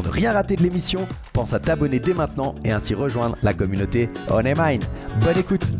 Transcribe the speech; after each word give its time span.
Pour 0.00 0.08
ne 0.08 0.14
rien 0.14 0.32
rater 0.32 0.56
de 0.56 0.62
l'émission, 0.62 1.06
pense 1.34 1.52
à 1.52 1.60
t'abonner 1.60 2.00
dès 2.00 2.14
maintenant 2.14 2.54
et 2.64 2.72
ainsi 2.72 2.94
rejoindre 2.94 3.36
la 3.42 3.52
communauté 3.52 4.08
On 4.30 4.42
Mine. 4.42 4.80
Bonne 5.22 5.36
écoute 5.36 5.74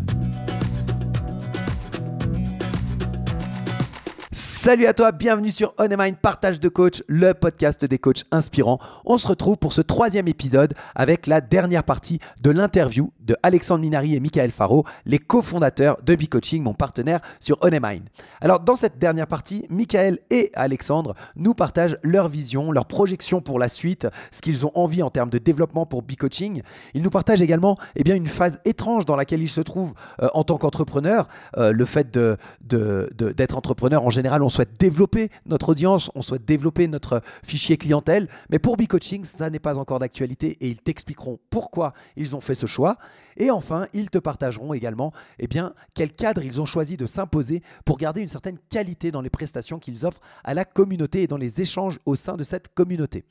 Salut 4.62 4.84
à 4.84 4.92
toi, 4.92 5.10
bienvenue 5.10 5.50
sur 5.50 5.72
On 5.78 5.88
Mind 5.88 6.18
Partage 6.18 6.60
de 6.60 6.68
Coach, 6.68 7.02
le 7.08 7.32
podcast 7.32 7.82
des 7.86 7.98
coachs 7.98 8.26
inspirants. 8.30 8.78
On 9.06 9.16
se 9.16 9.26
retrouve 9.26 9.56
pour 9.56 9.72
ce 9.72 9.80
troisième 9.80 10.28
épisode 10.28 10.74
avec 10.94 11.26
la 11.26 11.40
dernière 11.40 11.82
partie 11.82 12.20
de 12.42 12.50
l'interview 12.50 13.10
de 13.20 13.38
Alexandre 13.42 13.80
Minari 13.80 14.14
et 14.14 14.20
Michael 14.20 14.50
Faro, 14.50 14.84
les 15.06 15.18
cofondateurs 15.18 15.96
de 16.02 16.14
B-Coaching, 16.14 16.62
mon 16.62 16.74
partenaire 16.74 17.20
sur 17.40 17.56
On 17.62 17.70
Mind. 17.70 18.02
Alors 18.42 18.60
dans 18.60 18.76
cette 18.76 18.98
dernière 18.98 19.26
partie, 19.26 19.64
Michael 19.70 20.18
et 20.28 20.50
Alexandre 20.52 21.14
nous 21.36 21.54
partagent 21.54 21.96
leur 22.02 22.28
vision, 22.28 22.70
leur 22.70 22.84
projection 22.84 23.40
pour 23.40 23.58
la 23.58 23.70
suite, 23.70 24.08
ce 24.30 24.42
qu'ils 24.42 24.66
ont 24.66 24.72
envie 24.74 25.02
en 25.02 25.08
termes 25.08 25.30
de 25.30 25.38
développement 25.38 25.86
pour 25.86 26.02
B-Coaching. 26.02 26.60
Ils 26.92 27.00
nous 27.00 27.08
partagent 27.08 27.40
également 27.40 27.78
eh 27.96 28.04
bien, 28.04 28.14
une 28.14 28.28
phase 28.28 28.60
étrange 28.66 29.06
dans 29.06 29.16
laquelle 29.16 29.40
ils 29.40 29.48
se 29.48 29.62
trouvent 29.62 29.94
euh, 30.22 30.28
en 30.34 30.44
tant 30.44 30.58
qu'entrepreneurs. 30.58 31.28
Euh, 31.56 31.72
le 31.72 31.86
fait 31.86 32.10
d'être 32.10 32.36
de, 32.60 33.54
entrepreneur 33.54 34.04
en 34.04 34.10
général, 34.10 34.42
on 34.42 34.49
souhaite 34.50 34.78
développer 34.78 35.30
notre 35.46 35.70
audience, 35.70 36.10
on 36.14 36.22
souhaite 36.22 36.44
développer 36.44 36.88
notre 36.88 37.22
fichier 37.42 37.76
clientèle. 37.76 38.28
Mais 38.50 38.58
pour 38.58 38.76
B-Coaching, 38.76 39.24
ça 39.24 39.50
n'est 39.50 39.58
pas 39.58 39.78
encore 39.78 39.98
d'actualité 39.98 40.56
et 40.60 40.68
ils 40.68 40.80
t'expliqueront 40.80 41.38
pourquoi 41.50 41.94
ils 42.16 42.36
ont 42.36 42.40
fait 42.40 42.54
ce 42.54 42.66
choix. 42.66 42.96
Et 43.36 43.50
enfin, 43.50 43.86
ils 43.92 44.10
te 44.10 44.18
partageront 44.18 44.74
également 44.74 45.12
eh 45.38 45.46
bien, 45.46 45.72
quel 45.94 46.12
cadre 46.12 46.44
ils 46.44 46.60
ont 46.60 46.66
choisi 46.66 46.96
de 46.96 47.06
s'imposer 47.06 47.62
pour 47.84 47.96
garder 47.96 48.20
une 48.20 48.28
certaine 48.28 48.58
qualité 48.68 49.10
dans 49.10 49.22
les 49.22 49.30
prestations 49.30 49.78
qu'ils 49.78 50.04
offrent 50.04 50.20
à 50.44 50.54
la 50.54 50.64
communauté 50.64 51.22
et 51.22 51.26
dans 51.26 51.36
les 51.36 51.60
échanges 51.60 51.98
au 52.04 52.16
sein 52.16 52.36
de 52.36 52.44
cette 52.44 52.74
communauté. 52.74 53.24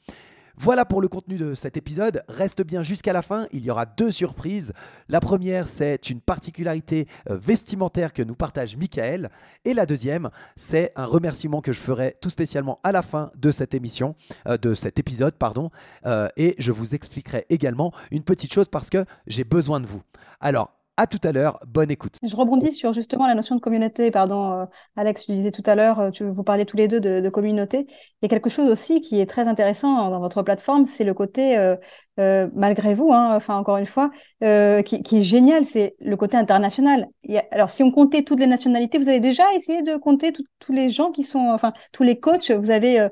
Voilà 0.58 0.86
pour 0.86 1.02
le 1.02 1.08
contenu 1.08 1.38
de 1.38 1.56
cet 1.56 1.78
épisode. 1.78 2.24
Reste 2.28 2.62
bien 2.62 2.84
jusqu'à 2.84 3.14
la 3.14 3.22
fin, 3.22 3.48
il 3.52 3.64
y 3.64 3.72
aura 3.72 3.86
deux 3.86 4.12
surprises. 4.12 4.74
La 5.08 5.20
première, 5.20 5.68
c'est 5.68 6.10
une 6.10 6.22
particularité 6.22 7.08
euh, 7.30 7.38
vestimentaire 7.38 8.14
que 8.14 8.22
nous 8.22 8.36
partage 8.36 8.78
Michael. 8.78 9.30
Et 9.66 9.74
la 9.74 9.86
deuxième, 9.86 10.30
c'est 10.56 10.92
un 10.96 11.06
remerciement 11.06 11.62
que 11.62 11.72
je 11.72 11.80
ferai 11.80 12.18
tout 12.22 12.30
spécialement 12.30 12.80
à 12.84 12.92
la 12.92 13.02
fin 13.02 13.32
de 13.36 13.50
euh, 13.50 14.76
cet 14.76 15.00
épisode, 15.00 15.36
pardon. 15.36 15.70
Euh, 16.06 16.28
et 16.38 16.56
je 16.58 16.72
vous 16.72 16.96
expliquerai 16.96 17.46
également 17.50 17.94
une 18.12 18.24
petite 18.24 18.54
chose 18.54 18.68
parce 18.68 18.90
que 18.90 19.06
j'ai 19.28 19.44
besoin 19.44 19.80
de 19.80 19.86
vous. 19.86 20.02
Alors, 20.40 20.79
à 21.00 21.08
tout 21.08 21.20
à 21.24 21.32
l'heure. 21.32 21.58
Bonne 21.66 21.90
écoute. 21.92 22.18
Je 22.22 22.36
rebondis 22.36 22.74
sur 22.74 22.92
justement 22.92 23.26
la 23.26 23.34
notion 23.34 23.56
de 23.56 23.62
communauté. 23.62 24.12
Pardon, 24.12 24.52
euh, 24.52 24.66
Alex, 24.98 25.26
tu 25.26 25.32
disais 25.32 25.52
tout 25.52 25.64
à 25.66 25.74
l'heure, 25.74 26.00
euh, 26.00 26.12
tu 26.12 26.26
vous 26.26 26.44
parlez 26.44 26.66
tous 26.66 26.76
les 26.76 26.90
deux 26.90 27.00
de, 27.00 27.30
communauté. 27.30 27.86
Il 27.88 28.24
y 28.24 28.26
a 28.26 28.28
quelque 28.28 28.50
chose 28.50 28.70
aussi 28.70 29.00
qui 29.00 29.22
est 29.22 29.26
très 29.26 29.48
intéressant 29.48 30.10
dans 30.10 30.20
votre 30.20 30.44
plateforme, 30.44 30.88
c'est 30.88 31.06
le 31.06 31.14
côté, 31.14 31.58
euh, 31.58 32.48
malgré 32.54 32.94
vous, 32.96 33.14
hein, 33.14 33.34
enfin 33.34 33.56
encore 33.56 33.78
une 33.78 33.86
fois, 33.86 34.10
qui, 34.42 34.46
est 34.46 35.22
génial, 35.22 35.64
c'est 35.64 35.96
le 36.02 36.18
côté 36.18 36.36
international. 36.36 37.08
alors, 37.52 37.70
si 37.70 37.82
on 37.82 37.92
comptait 37.92 38.24
toutes 38.24 38.42
les 38.42 38.48
nationalités, 38.48 38.98
vous 38.98 39.08
avez 39.08 39.22
déjà 39.22 39.44
essayé 39.54 39.82
de 39.82 39.96
compter 39.96 40.34
tous 40.34 40.74
les 40.74 40.90
gens 40.90 41.12
qui 41.12 41.24
sont, 41.24 41.50
enfin 41.54 41.72
tous 41.94 42.04
les 42.04 42.20
coachs. 42.20 42.52
Vous 42.52 42.72
avez 42.72 43.08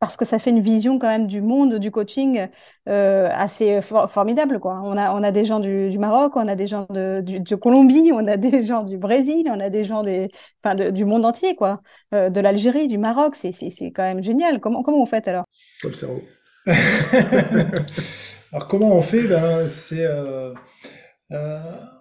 parce 0.00 0.16
que 0.16 0.24
ça 0.24 0.38
fait 0.38 0.50
une 0.50 0.60
vision 0.60 0.98
quand 0.98 1.08
même 1.08 1.26
du 1.26 1.40
monde 1.40 1.78
du 1.78 1.90
coaching 1.90 2.46
euh, 2.88 3.28
assez 3.32 3.80
formidable 3.82 4.60
quoi. 4.60 4.80
On 4.84 4.96
a 4.96 5.12
on 5.14 5.22
a 5.22 5.30
des 5.32 5.44
gens 5.44 5.60
du, 5.60 5.90
du 5.90 5.98
Maroc, 5.98 6.32
on 6.36 6.46
a 6.46 6.54
des 6.54 6.66
gens 6.66 6.86
de, 6.90 7.20
de, 7.20 7.54
Colombie, 7.56 8.10
on 8.12 8.26
a 8.26 8.36
des 8.38 8.62
gens 8.62 8.84
du 8.84 8.96
Brésil, 8.98 9.48
on 9.52 9.60
a 9.60 9.70
des 9.70 9.84
gens 9.84 10.02
des 10.02 10.28
enfin 10.64 10.74
du 10.92 11.04
monde 11.04 11.24
entier 11.24 11.56
quoi, 11.56 11.80
euh, 12.14 12.30
de 12.30 12.40
l'Algérie, 12.40 12.88
du 12.88 12.98
Maroc, 12.98 13.34
c'est 13.34 13.52
c'est 13.52 13.70
c'est 13.70 13.90
quand 13.90 14.04
même 14.04 14.22
génial. 14.22 14.60
Comment 14.60 14.82
comment 14.82 14.98
vous 14.98 15.06
faites 15.06 15.28
alors? 15.28 15.44
Comme 15.82 15.94
cerveau. 15.94 16.22
alors 18.52 18.68
comment 18.68 18.94
on 18.94 19.02
fait? 19.02 19.22
Ben 19.22 19.66
c'est 19.68 20.04
euh, 20.04 20.52
euh, 21.32 21.58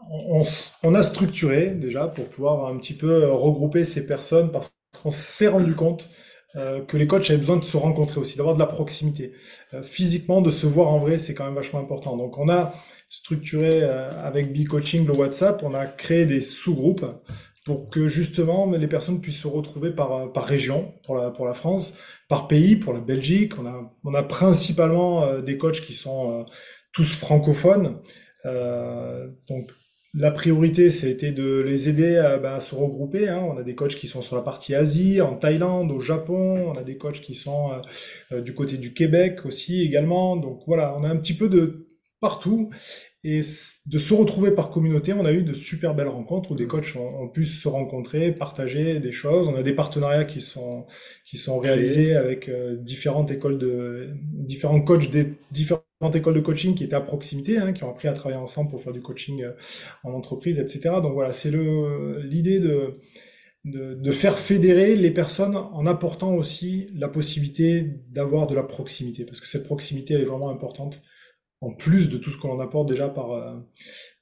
on, 0.10 0.44
on, 0.84 0.96
a 0.96 1.04
structuré 1.04 1.72
déjà 1.72 2.08
pour 2.08 2.30
pouvoir 2.30 2.68
un 2.68 2.78
petit 2.78 2.94
peu 2.94 3.30
regrouper 3.32 3.84
ces 3.84 4.06
personnes 4.06 4.52
parce 4.52 4.74
qu'on 5.02 5.12
s'est 5.12 5.48
rendu 5.48 5.76
compte 5.76 6.10
euh, 6.58 6.82
que 6.82 6.98
les 6.98 7.06
coachs 7.06 7.30
avaient 7.30 7.38
besoin 7.38 7.58
de 7.58 7.64
se 7.64 7.78
rencontrer 7.78 8.20
aussi, 8.20 8.36
d'avoir 8.36 8.56
de 8.56 8.60
la 8.60 8.66
proximité. 8.66 9.34
Euh, 9.74 9.84
physiquement, 9.84 10.42
de 10.42 10.50
se 10.50 10.66
voir 10.66 10.88
en 10.90 10.98
vrai, 10.98 11.18
c'est 11.18 11.36
quand 11.36 11.46
même 11.46 11.56
vachement 11.56 11.80
important. 11.80 12.18
Donc 12.18 12.38
on 12.38 12.50
a 12.50 12.74
structuré 13.08 13.84
euh, 13.84 14.10
avec 14.24 14.52
B-Coaching 14.54 15.06
le 15.06 15.14
WhatsApp, 15.14 15.62
on 15.64 15.76
a 15.76 15.86
créé 15.86 16.26
des 16.26 16.42
sous-groupes 16.42 17.06
pour 17.66 17.90
que 17.90 18.08
justement 18.08 18.72
les 18.72 18.88
personnes 18.88 19.22
puissent 19.22 19.42
se 19.42 19.48
retrouver 19.48 19.92
par, 19.92 20.32
par 20.32 20.46
région, 20.46 20.94
pour 21.06 21.16
la, 21.16 21.30
pour 21.30 21.46
la 21.46 21.54
France, 21.54 21.94
par 22.28 22.48
pays, 22.48 22.76
pour 22.76 22.94
la 22.94 23.02
Belgique. 23.02 23.60
On 23.60 23.66
a, 23.66 23.94
on 24.04 24.14
a 24.14 24.24
principalement 24.24 25.40
des 25.42 25.58
coachs 25.58 25.82
qui 25.82 25.94
sont 25.94 26.46
tous 26.94 27.14
francophones. 27.14 28.00
donc 28.46 29.70
la 30.14 30.32
priorité, 30.32 30.90
c'était 30.90 31.32
de 31.32 31.60
les 31.60 31.90
aider 31.90 32.16
bah, 32.42 32.56
à, 32.56 32.60
se 32.60 32.74
regrouper. 32.74 33.28
Hein. 33.28 33.44
On 33.48 33.58
a 33.58 33.64
des 33.64 33.76
coachs 33.76 33.96
qui 33.96 34.08
sont 34.08 34.22
sur 34.22 34.36
la 34.36 34.42
partie 34.42 34.74
Asie, 34.74 35.22
en 35.22 35.36
Thaïlande, 35.36 35.92
au 35.92 36.00
Japon. 36.00 36.72
On 36.74 36.78
a 36.78 36.84
des 36.84 36.98
coachs 36.98 37.22
qui 37.22 37.36
sont 37.36 37.72
euh, 37.72 37.76
euh, 38.32 38.42
du 38.42 38.54
côté 38.54 38.78
du 38.78 38.94
Québec 38.94 39.46
aussi 39.46 39.82
également. 39.82 40.38
Donc 40.38 40.62
voilà, 40.66 40.96
on 40.98 41.04
a 41.04 41.10
un 41.10 41.18
petit 41.18 41.34
peu 41.34 41.50
de 41.50 41.87
partout. 42.20 42.70
Et 43.24 43.42
de 43.88 43.98
se 43.98 44.14
retrouver 44.14 44.52
par 44.52 44.70
communauté, 44.70 45.12
on 45.12 45.26
a 45.26 45.34
eu 45.34 45.44
de 45.44 45.54
super 45.54 45.94
belles 45.94 46.08
rencontres 46.08 46.52
où 46.52 46.56
des 46.56 46.66
coachs 46.66 46.96
ont, 46.96 47.28
pu 47.28 47.46
se 47.46 47.68
rencontrer, 47.68 48.32
partager 48.32 49.00
des 49.00 49.12
choses. 49.12 49.50
On 49.50 49.56
a 49.56 49.64
des 49.64 49.74
partenariats 49.74 50.24
qui 50.24 50.40
sont 50.40 50.86
qui 51.26 51.36
sont 51.36 51.60
réalisés 51.60 52.16
avec 52.16 52.48
euh, 52.48 52.78
différentes 52.78 53.30
écoles 53.32 53.58
de 53.58 54.12
différents 54.22 54.82
coachs 54.82 55.10
des 55.10 55.34
différentes 55.52 55.84
écoles 56.16 56.36
de 56.36 56.40
coaching 56.40 56.74
qui 56.74 56.86
étaient 56.86 56.96
à 56.96 57.02
proximité, 57.02 57.58
hein, 57.58 57.74
qui 57.74 57.84
ont 57.84 57.90
appris 57.90 58.08
à 58.08 58.14
travailler 58.14 58.40
ensemble 58.40 58.70
pour 58.70 58.82
faire 58.82 58.94
du 58.94 59.02
coaching 59.02 59.44
euh, 59.44 59.52
en 60.04 60.14
entreprise, 60.14 60.58
etc. 60.60 60.96
Donc 61.02 61.14
voilà, 61.14 61.34
c'est 61.34 61.52
le 61.52 62.22
l'idée 62.22 62.62
de, 62.62 63.00
de 63.66 63.96
de 63.96 64.12
faire 64.12 64.40
fédérer 64.40 64.96
les 64.96 65.12
personnes 65.12 65.58
en 65.58 65.86
apportant 65.86 66.34
aussi 66.34 66.88
la 66.96 67.10
possibilité 67.10 67.84
d'avoir 68.10 68.48
de 68.48 68.56
la 68.56 68.64
proximité, 68.64 69.26
parce 69.26 69.42
que 69.42 69.48
cette 69.48 69.66
proximité 69.66 70.14
elle 70.14 70.22
est 70.22 70.26
vraiment 70.26 70.50
importante 70.50 71.02
en 71.62 71.72
plus 71.72 72.10
de 72.10 72.18
tout 72.18 72.30
ce 72.30 72.38
qu'on 72.38 72.60
apporte 72.60 72.88
déjà 72.88 73.10
par, 73.10 73.32
euh, 73.32 73.56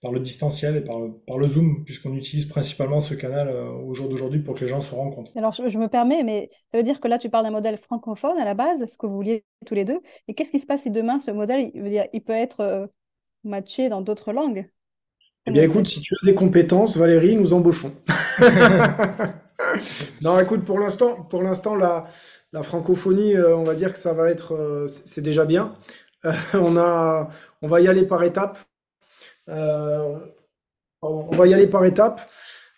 par 0.01 0.13
le 0.13 0.19
distanciel 0.19 0.77
et 0.77 0.81
par, 0.81 0.97
par 1.27 1.37
le 1.37 1.47
Zoom, 1.47 1.83
puisqu'on 1.83 2.13
utilise 2.13 2.45
principalement 2.45 3.01
ce 3.01 3.13
canal 3.13 3.49
euh, 3.49 3.71
au 3.71 3.93
jour 3.93 4.07
d'aujourd'hui 4.07 4.39
pour 4.39 4.55
que 4.55 4.61
les 4.61 4.67
gens 4.67 4.79
se 4.79 4.95
rencontrent. 4.95 5.31
Alors, 5.35 5.51
je, 5.51 5.77
me 5.77 5.87
permets, 5.87 6.23
mais 6.23 6.49
ça 6.71 6.77
veut 6.77 6.83
dire 6.83 7.01
que 7.01 7.07
là, 7.07 7.17
tu 7.17 7.29
parles 7.29 7.43
d'un 7.43 7.51
modèle 7.51 7.77
francophone 7.77 8.37
à 8.37 8.45
la 8.45 8.53
base, 8.53 8.85
ce 8.85 8.97
que 8.97 9.05
vous 9.05 9.15
vouliez 9.15 9.43
tous 9.65 9.75
les 9.75 9.83
deux. 9.83 9.99
Et 10.27 10.33
qu'est-ce 10.33 10.51
qui 10.51 10.59
se 10.59 10.65
passe 10.65 10.83
si 10.83 10.91
demain, 10.91 11.19
ce 11.19 11.31
modèle, 11.31 11.71
il, 11.73 11.81
veut 11.81 11.89
dire, 11.89 12.05
il 12.13 12.21
peut 12.21 12.33
être 12.33 12.61
euh, 12.61 12.87
matché 13.43 13.89
dans 13.89 14.01
d'autres 14.01 14.31
langues? 14.31 14.69
Eh 15.47 15.51
bien, 15.51 15.63
écoute, 15.63 15.87
si 15.87 15.99
tu 16.01 16.15
as 16.15 16.25
des 16.25 16.33
compétences, 16.33 16.97
Valérie, 16.97 17.35
nous 17.35 17.53
embauchons. 17.53 17.91
non, 20.21 20.39
écoute, 20.39 20.63
pour 20.63 20.79
l'instant, 20.79 21.21
pour 21.29 21.43
l'instant, 21.43 21.75
la, 21.75 22.07
la 22.51 22.63
francophonie, 22.63 23.37
on 23.37 23.63
va 23.63 23.75
dire 23.75 23.93
que 23.93 23.99
ça 23.99 24.13
va 24.13 24.31
être, 24.31 24.87
c'est 24.87 25.21
déjà 25.21 25.45
bien. 25.45 25.75
On, 26.53 26.77
a, 26.77 27.29
on 27.61 27.67
va 27.67 27.81
y 27.81 27.87
aller 27.87 28.05
par 28.05 28.23
étapes. 28.23 28.57
Euh, 29.49 30.15
on 31.01 31.35
va 31.35 31.47
y 31.47 31.53
aller 31.53 31.67
par 31.67 31.85
étapes. 31.85 32.21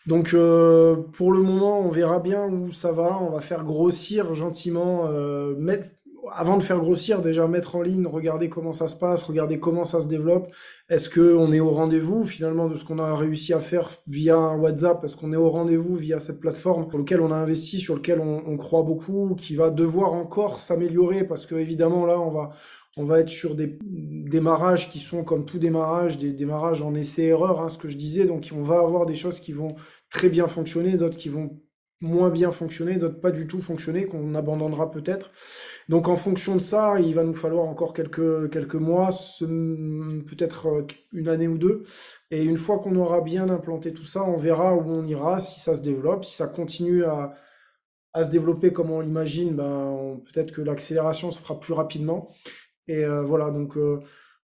Donc 0.06 0.34
euh, 0.34 0.96
pour 1.14 1.32
le 1.32 1.42
moment, 1.42 1.80
on 1.80 1.90
verra 1.90 2.20
bien 2.20 2.48
où 2.48 2.72
ça 2.72 2.92
va. 2.92 3.18
On 3.22 3.30
va 3.30 3.42
faire 3.42 3.64
grossir 3.64 4.34
gentiment, 4.34 5.08
euh, 5.08 5.56
mettre, 5.58 5.90
avant 6.34 6.58
de 6.58 6.64
faire 6.64 6.80
grossir, 6.80 7.22
déjà 7.22 7.48
mettre 7.48 7.76
en 7.76 7.82
ligne, 7.82 8.06
regarder 8.06 8.50
comment 8.50 8.74
ça 8.74 8.88
se 8.88 8.98
passe, 8.98 9.24
regarder 9.24 9.60
comment 9.60 9.86
ça 9.86 10.02
se 10.02 10.08
développe. 10.08 10.50
Est-ce 10.90 11.10
qu'on 11.10 11.52
est 11.54 11.60
au 11.60 11.70
rendez-vous 11.70 12.24
finalement 12.24 12.68
de 12.68 12.76
ce 12.76 12.86
qu'on 12.86 13.00
a 13.00 13.16
réussi 13.16 13.54
à 13.54 13.60
faire 13.60 13.92
via 14.08 14.38
WhatsApp? 14.38 15.04
Est-ce 15.04 15.16
qu'on 15.16 15.32
est 15.32 15.38
au 15.38 15.50
rendez-vous 15.50 15.96
via 15.96 16.20
cette 16.20 16.40
plateforme 16.40 16.90
sur 16.90 16.98
laquelle 16.98 17.22
on 17.22 17.32
a 17.32 17.36
investi, 17.36 17.80
sur 17.80 17.96
lequel 17.96 18.20
on, 18.20 18.44
on 18.46 18.58
croit 18.58 18.84
beaucoup, 18.84 19.36
qui 19.40 19.56
va 19.56 19.70
devoir 19.70 20.14
encore 20.14 20.60
s'améliorer? 20.60 21.24
Parce 21.26 21.46
que 21.46 21.56
évidemment 21.56 22.06
là, 22.06 22.20
on 22.20 22.32
va 22.32 22.52
on 22.98 23.06
va 23.06 23.20
être 23.20 23.30
sur 23.30 23.56
des 23.56 23.78
démarrages 23.82 24.92
qui 24.92 25.00
sont 25.00 25.24
comme 25.24 25.46
tout 25.46 25.60
démarrage, 25.60 26.18
des 26.18 26.32
démarrages 26.32 26.82
en 26.82 26.94
essai-erreur, 26.96 27.62
hein, 27.62 27.70
ce 27.70 27.78
que 27.78 27.90
je 27.90 27.98
disais. 27.98 28.26
Donc, 28.26 28.50
on 28.54 28.64
va 28.64 28.80
avoir 28.80 29.06
des 29.06 29.16
choses 29.16 29.40
qui 29.40 29.54
vont 29.54 29.76
très 30.10 30.30
bien 30.30 30.48
fonctionner, 30.48 30.98
d'autres 30.98 31.18
qui 31.18 31.30
vont 31.30 31.60
moins 32.02 32.30
bien 32.30 32.52
fonctionner, 32.52 32.96
d'autres 32.96 33.20
pas 33.20 33.32
du 33.32 33.48
tout 33.48 33.62
fonctionner, 33.62 34.06
qu'on 34.06 34.36
abandonnera 34.36 34.92
peut-être. 34.92 35.32
Donc 35.90 36.08
en 36.08 36.16
fonction 36.16 36.56
de 36.56 36.62
ça, 36.62 37.00
il 37.00 37.16
va 37.16 37.24
nous 37.24 37.34
falloir 37.34 37.66
encore 37.66 37.94
quelques, 37.94 38.76
mois, 38.76 39.10
peut-être 39.40 40.68
euh, 40.68 40.88
une 41.14 41.28
année 41.28 41.48
ou 41.48 41.58
deux. 41.58 41.84
Et 42.30 42.44
une 42.44 42.58
fois 42.58 42.80
qu'on 42.80 42.96
aura 42.98 43.22
bien 43.22 43.50
implanté 43.50 43.94
tout 43.94 44.06
ça, 44.06 44.24
on 44.24 44.38
verra 44.38 44.76
où 44.76 44.82
on 44.82 45.06
ira, 45.08 45.40
si 45.40 45.60
ça 45.60 45.76
se 45.76 45.82
développe, 45.82 46.26
si 46.26 46.36
ça 46.36 46.48
continue 46.48 47.06
à, 47.06 47.34
à 48.14 48.26
se 48.26 48.32
développer 48.32 48.74
comme 48.74 48.92
on 48.92 49.00
l'imagine, 49.00 49.56
ben, 49.56 50.20
peut-être 50.26 50.52
que 50.52 50.62
l'accélération 50.62 51.32
se 51.32 51.40
fera 51.40 51.60
plus 51.60 51.74
rapidement. 51.74 52.32
Et 52.88 53.04
euh, 53.06 53.22
voilà, 53.24 53.51
donc 53.51 53.78
euh, 53.78 54.00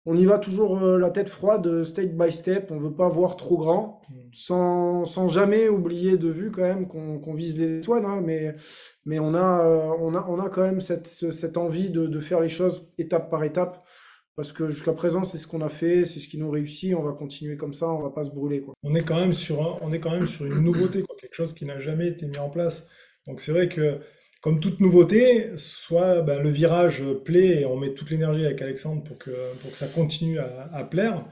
on 0.06 0.17
y 0.17 0.25
va 0.25 0.38
toujours 0.38 0.82
euh, 0.82 0.99
la 0.99 1.11
tête 1.11 1.29
froide, 1.29 1.85
step 1.85 2.17
by 2.17 2.32
step. 2.32 2.71
On 2.71 2.79
veut 2.79 2.94
pas 2.94 3.09
voir 3.09 3.37
trop 3.37 3.59
grand, 3.59 4.03
mm. 4.09 4.15
sans, 4.32 5.05
sans 5.05 5.29
jamais 5.29 5.69
oublier 5.69 6.17
de 6.17 6.29
vue 6.29 6.50
quand 6.50 6.62
même 6.62 6.88
qu'on 6.88 7.35
vise 7.35 7.59
les 7.59 7.79
étoiles. 7.81 8.05
Hein, 8.05 8.23
mais 8.25 8.55
mais 9.05 9.19
on, 9.19 9.35
a, 9.35 9.65
on, 10.00 10.15
a, 10.15 10.27
on 10.29 10.38
a 10.38 10.49
quand 10.49 10.62
même 10.62 10.81
cette, 10.81 11.06
cette 11.06 11.56
envie 11.56 11.91
de, 11.91 12.06
de 12.06 12.21
faire 12.21 12.41
les 12.41 12.49
choses 12.49 12.88
étape 12.99 13.31
par 13.31 13.44
étape. 13.44 13.82
Parce 14.37 14.53
que 14.53 14.71
jusqu'à 14.71 14.93
présent, 14.93 15.25
c'est 15.25 15.37
ce 15.37 15.47
qu'on 15.47 15.61
a 15.61 15.69
fait, 15.69 16.06
c'est 16.06 16.19
ce 16.19 16.26
qui 16.26 16.38
nous 16.38 16.50
réussit. 16.50 16.94
On 16.94 17.03
va 17.03 17.12
continuer 17.12 17.59
comme 17.59 17.75
ça, 17.75 17.91
on 17.91 18.00
va 18.00 18.09
pas 18.09 18.25
se 18.25 18.31
brûler. 18.31 18.62
Quoi. 18.62 18.73
On 18.83 18.94
est 18.94 19.03
quand 19.03 19.17
même 19.17 19.35
sur, 19.35 19.79
on 19.83 19.93
est 19.93 20.00
quand 20.00 20.12
même 20.12 20.26
sur 20.26 20.47
une 20.47 20.61
nouveauté, 20.61 21.03
quoi, 21.03 21.15
quelque 21.21 21.35
chose 21.35 21.53
qui 21.53 21.67
n'a 21.67 21.79
jamais 21.79 22.09
été 22.09 22.26
mis 22.26 22.38
en 22.38 22.49
place. 22.49 22.88
Donc 23.26 23.43
c'est 23.43 23.53
vrai 23.53 23.69
que 23.69 23.99
comme 24.41 24.61
toute 24.61 24.81
nouveauté, 24.81 25.51
soit 25.57 26.23
ben, 26.23 26.43
le 26.43 26.49
virage 26.49 27.05
plaît 27.25 27.61
et 27.61 27.67
on 27.67 27.77
met 27.77 27.93
toute 27.93 28.11
l'énergie 28.11 28.47
avec 28.47 28.63
Alexandre 28.63 29.03
pour 29.03 29.19
que, 29.19 29.55
pour 29.61 29.71
que 29.71 29.77
ça 29.77 29.87
continue 29.87 30.39
à, 30.39 30.85
plaire. 30.85 31.25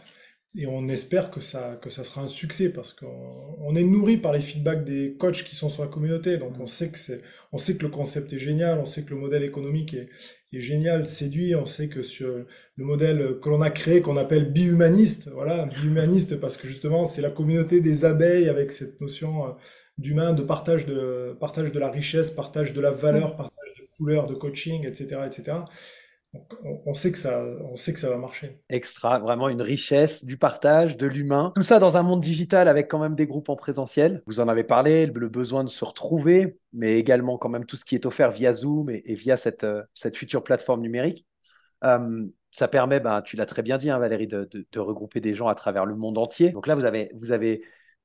Et 0.57 0.67
on 0.67 0.89
espère 0.89 1.31
que 1.31 1.41
ça, 1.41 1.79
que 1.81 1.91
ça 1.91 2.05
sera 2.05 2.23
un 2.23 2.27
succès 2.27 2.71
parce 2.71 2.93
qu'on 2.93 3.77
est 3.77 3.83
nourri 3.83 4.17
par 4.17 4.33
les 4.33 4.41
feedbacks 4.41 4.85
des 4.85 5.15
coachs 5.19 5.45
qui 5.45 5.55
sont 5.55 5.69
sur 5.69 5.83
la 5.83 5.89
communauté. 5.89 6.39
Donc 6.39 6.59
on 6.59 6.67
sait 6.67 6.89
que, 6.89 6.99
c'est, 6.99 7.21
on 7.53 7.59
sait 7.59 7.77
que 7.77 7.83
le 7.83 7.91
concept 7.91 8.33
est 8.33 8.39
génial, 8.39 8.79
on 8.79 8.87
sait 8.87 9.03
que 9.03 9.11
le 9.11 9.21
modèle 9.21 9.45
économique 9.45 9.95
est, 9.95 10.09
est 10.53 10.61
génial, 10.61 11.07
séduit. 11.07 11.55
On 11.55 11.67
sait 11.67 11.89
que 11.89 12.03
sur 12.03 12.29
le 12.77 12.85
modèle 12.85 13.39
que 13.43 13.49
l'on 13.51 13.61
a 13.61 13.71
créé, 13.71 14.01
qu'on 14.01 14.17
appelle 14.17 14.51
bi-humaniste, 14.51 15.29
voilà, 15.29 15.67
bi-humaniste 15.67 16.41
parce 16.41 16.57
que 16.57 16.67
justement 16.67 17.05
c'est 17.05 17.23
la 17.23 17.31
communauté 17.31 17.81
des 17.81 18.07
abeilles 18.07 18.49
avec 18.49 18.73
cette 18.73 19.01
notion 19.03 19.47
euh, 19.47 19.51
d'humain, 19.99 20.33
de 20.33 20.43
partage 20.43 20.87
de, 20.87 21.37
partage 21.39 21.73
de 21.73 21.79
la 21.79 21.91
richesse, 21.91 22.31
partage 22.31 22.73
de 22.73 22.81
la 22.81 22.93
valeur, 22.93 23.37
partage 23.37 23.79
de 23.81 23.87
couleur, 23.97 24.27
de 24.27 24.35
coaching, 24.35 24.87
etc. 24.87 25.21
etc. 25.27 25.59
on, 26.85 26.95
sait 26.95 27.13
que 27.13 27.19
ça, 27.19 27.41
va 27.41 28.17
marcher. 28.17 28.61
Extra, 28.69 29.19
vraiment 29.19 29.49
une 29.49 29.63
richesse, 29.63 30.25
du 30.25 30.37
partage, 30.37 30.97
de 30.97 31.07
l'humain. 31.07 31.53
Tout 31.55 31.63
ça 31.63 31.79
dans 31.79 31.97
un 31.97 32.03
monde 32.03 32.21
digital 32.21 32.69
avec 32.69 32.89
quand 32.89 32.99
même 32.99 33.15
des 33.15 33.27
groupes 33.27 33.49
en 33.49 33.57
présentiel. 33.57 34.23
Vous 34.27 34.41
en 34.41 34.49
avez 34.49 34.65
parlé, 34.65 35.07
le 35.07 35.29
besoin 35.29 35.65
de 35.65 35.69
se 35.69 35.85
retrouver, 35.85 36.59
mais 36.73 36.99
également 36.99 37.39
quand 37.39 37.49
même 37.49 37.65
tout 37.65 37.77
ce 37.77 37.85
qui 37.85 37.95
est 37.95 38.07
offert 38.07 38.31
via 38.31 38.53
Zoom 38.53 38.91
et, 38.91 39.15
via 39.15 39.37
cette, 39.37 39.65
euh, 39.65 39.83
cette 39.95 40.17
future 40.17 40.45
plateforme 40.45 40.83
numérique. 40.83 41.27
Euh, 41.85 42.27
ça 42.51 42.69
permet, 42.69 43.01
ben, 43.01 43.23
tu 43.23 43.37
l'as 43.37 43.47
très 43.47 43.63
bien 43.63 43.79
dit, 43.79 43.91
hein, 43.91 43.99
Valérie, 43.99 44.27
de, 44.27 44.49
regrouper 44.79 45.21
des 45.21 45.35
gens 45.35 45.49
à 45.49 45.55
travers 45.55 45.87
le 45.87 45.97
monde 45.97 46.19
entier. 46.19 46.51
Donc 46.51 46.67
là, 46.67 46.75
vous 46.75 46.85
avez, 46.85 47.11
vous 47.15 47.33
avez 47.33 47.63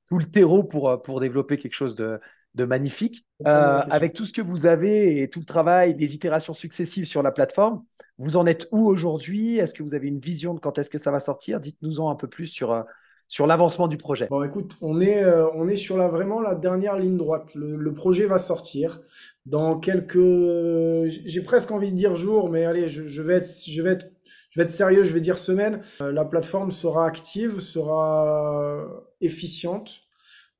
tout 0.08 0.18
le 0.18 0.24
terreau 0.24 0.64
pour, 0.64 0.88
euh, 0.88 0.96
pour 0.96 1.20
développer 1.20 1.56
quelque 1.56 1.74
chose 1.74 1.94
de, 1.94 2.20
de 2.54 2.64
magnifique. 2.64 3.26
Euh, 3.46 3.80
avec 3.90 4.12
tout 4.14 4.26
ce 4.26 4.32
que 4.32 4.42
vous 4.42 4.66
avez 4.66 5.20
et 5.20 5.28
tout 5.28 5.40
le 5.40 5.44
travail, 5.44 5.94
des 5.94 6.14
itérations 6.14 6.54
successives 6.54 7.04
sur 7.04 7.22
la 7.22 7.32
plateforme, 7.32 7.82
vous 8.18 8.36
en 8.36 8.46
êtes 8.46 8.68
où 8.70 8.86
aujourd'hui? 8.86 9.58
Est-ce 9.58 9.74
que 9.74 9.82
vous 9.82 9.94
avez 9.94 10.08
une 10.08 10.20
vision 10.20 10.54
de 10.54 10.60
quand 10.60 10.78
est-ce 10.78 10.90
que 10.90 10.98
ça 10.98 11.10
va 11.10 11.20
sortir? 11.20 11.60
Dites-nous-en 11.60 12.10
un 12.10 12.14
peu 12.14 12.28
plus 12.28 12.46
sur, 12.46 12.72
euh, 12.72 12.82
sur 13.26 13.46
l'avancement 13.46 13.88
du 13.88 13.96
projet. 13.96 14.28
Bon, 14.30 14.44
écoute, 14.44 14.76
on 14.80 15.00
est, 15.00 15.24
on 15.54 15.68
est 15.68 15.76
sur 15.76 15.96
la, 15.96 16.06
vraiment 16.06 16.40
la 16.40 16.54
dernière 16.54 16.96
ligne 16.96 17.16
droite. 17.16 17.48
Le, 17.54 17.92
projet 17.92 18.26
va 18.26 18.38
sortir 18.38 19.00
dans 19.46 19.80
quelques... 19.80 21.08
J'ai 21.26 21.42
presque 21.42 21.72
envie 21.72 21.90
de 21.90 21.96
dire 21.96 22.14
jours, 22.14 22.50
mais 22.50 22.64
allez, 22.64 22.86
je, 22.86 23.04
je, 23.04 23.22
vais, 23.22 23.34
être, 23.34 23.50
je, 23.66 23.82
vais, 23.82 23.90
être, 23.90 24.06
je 24.50 24.60
vais 24.60 24.64
être 24.64 24.70
sérieux, 24.70 25.02
je 25.02 25.12
vais 25.12 25.20
dire 25.20 25.38
semaine. 25.38 25.80
la 26.00 26.24
plateforme 26.24 26.70
sera 26.70 27.04
active, 27.04 27.58
sera 27.58 28.86
efficiente. 29.20 30.03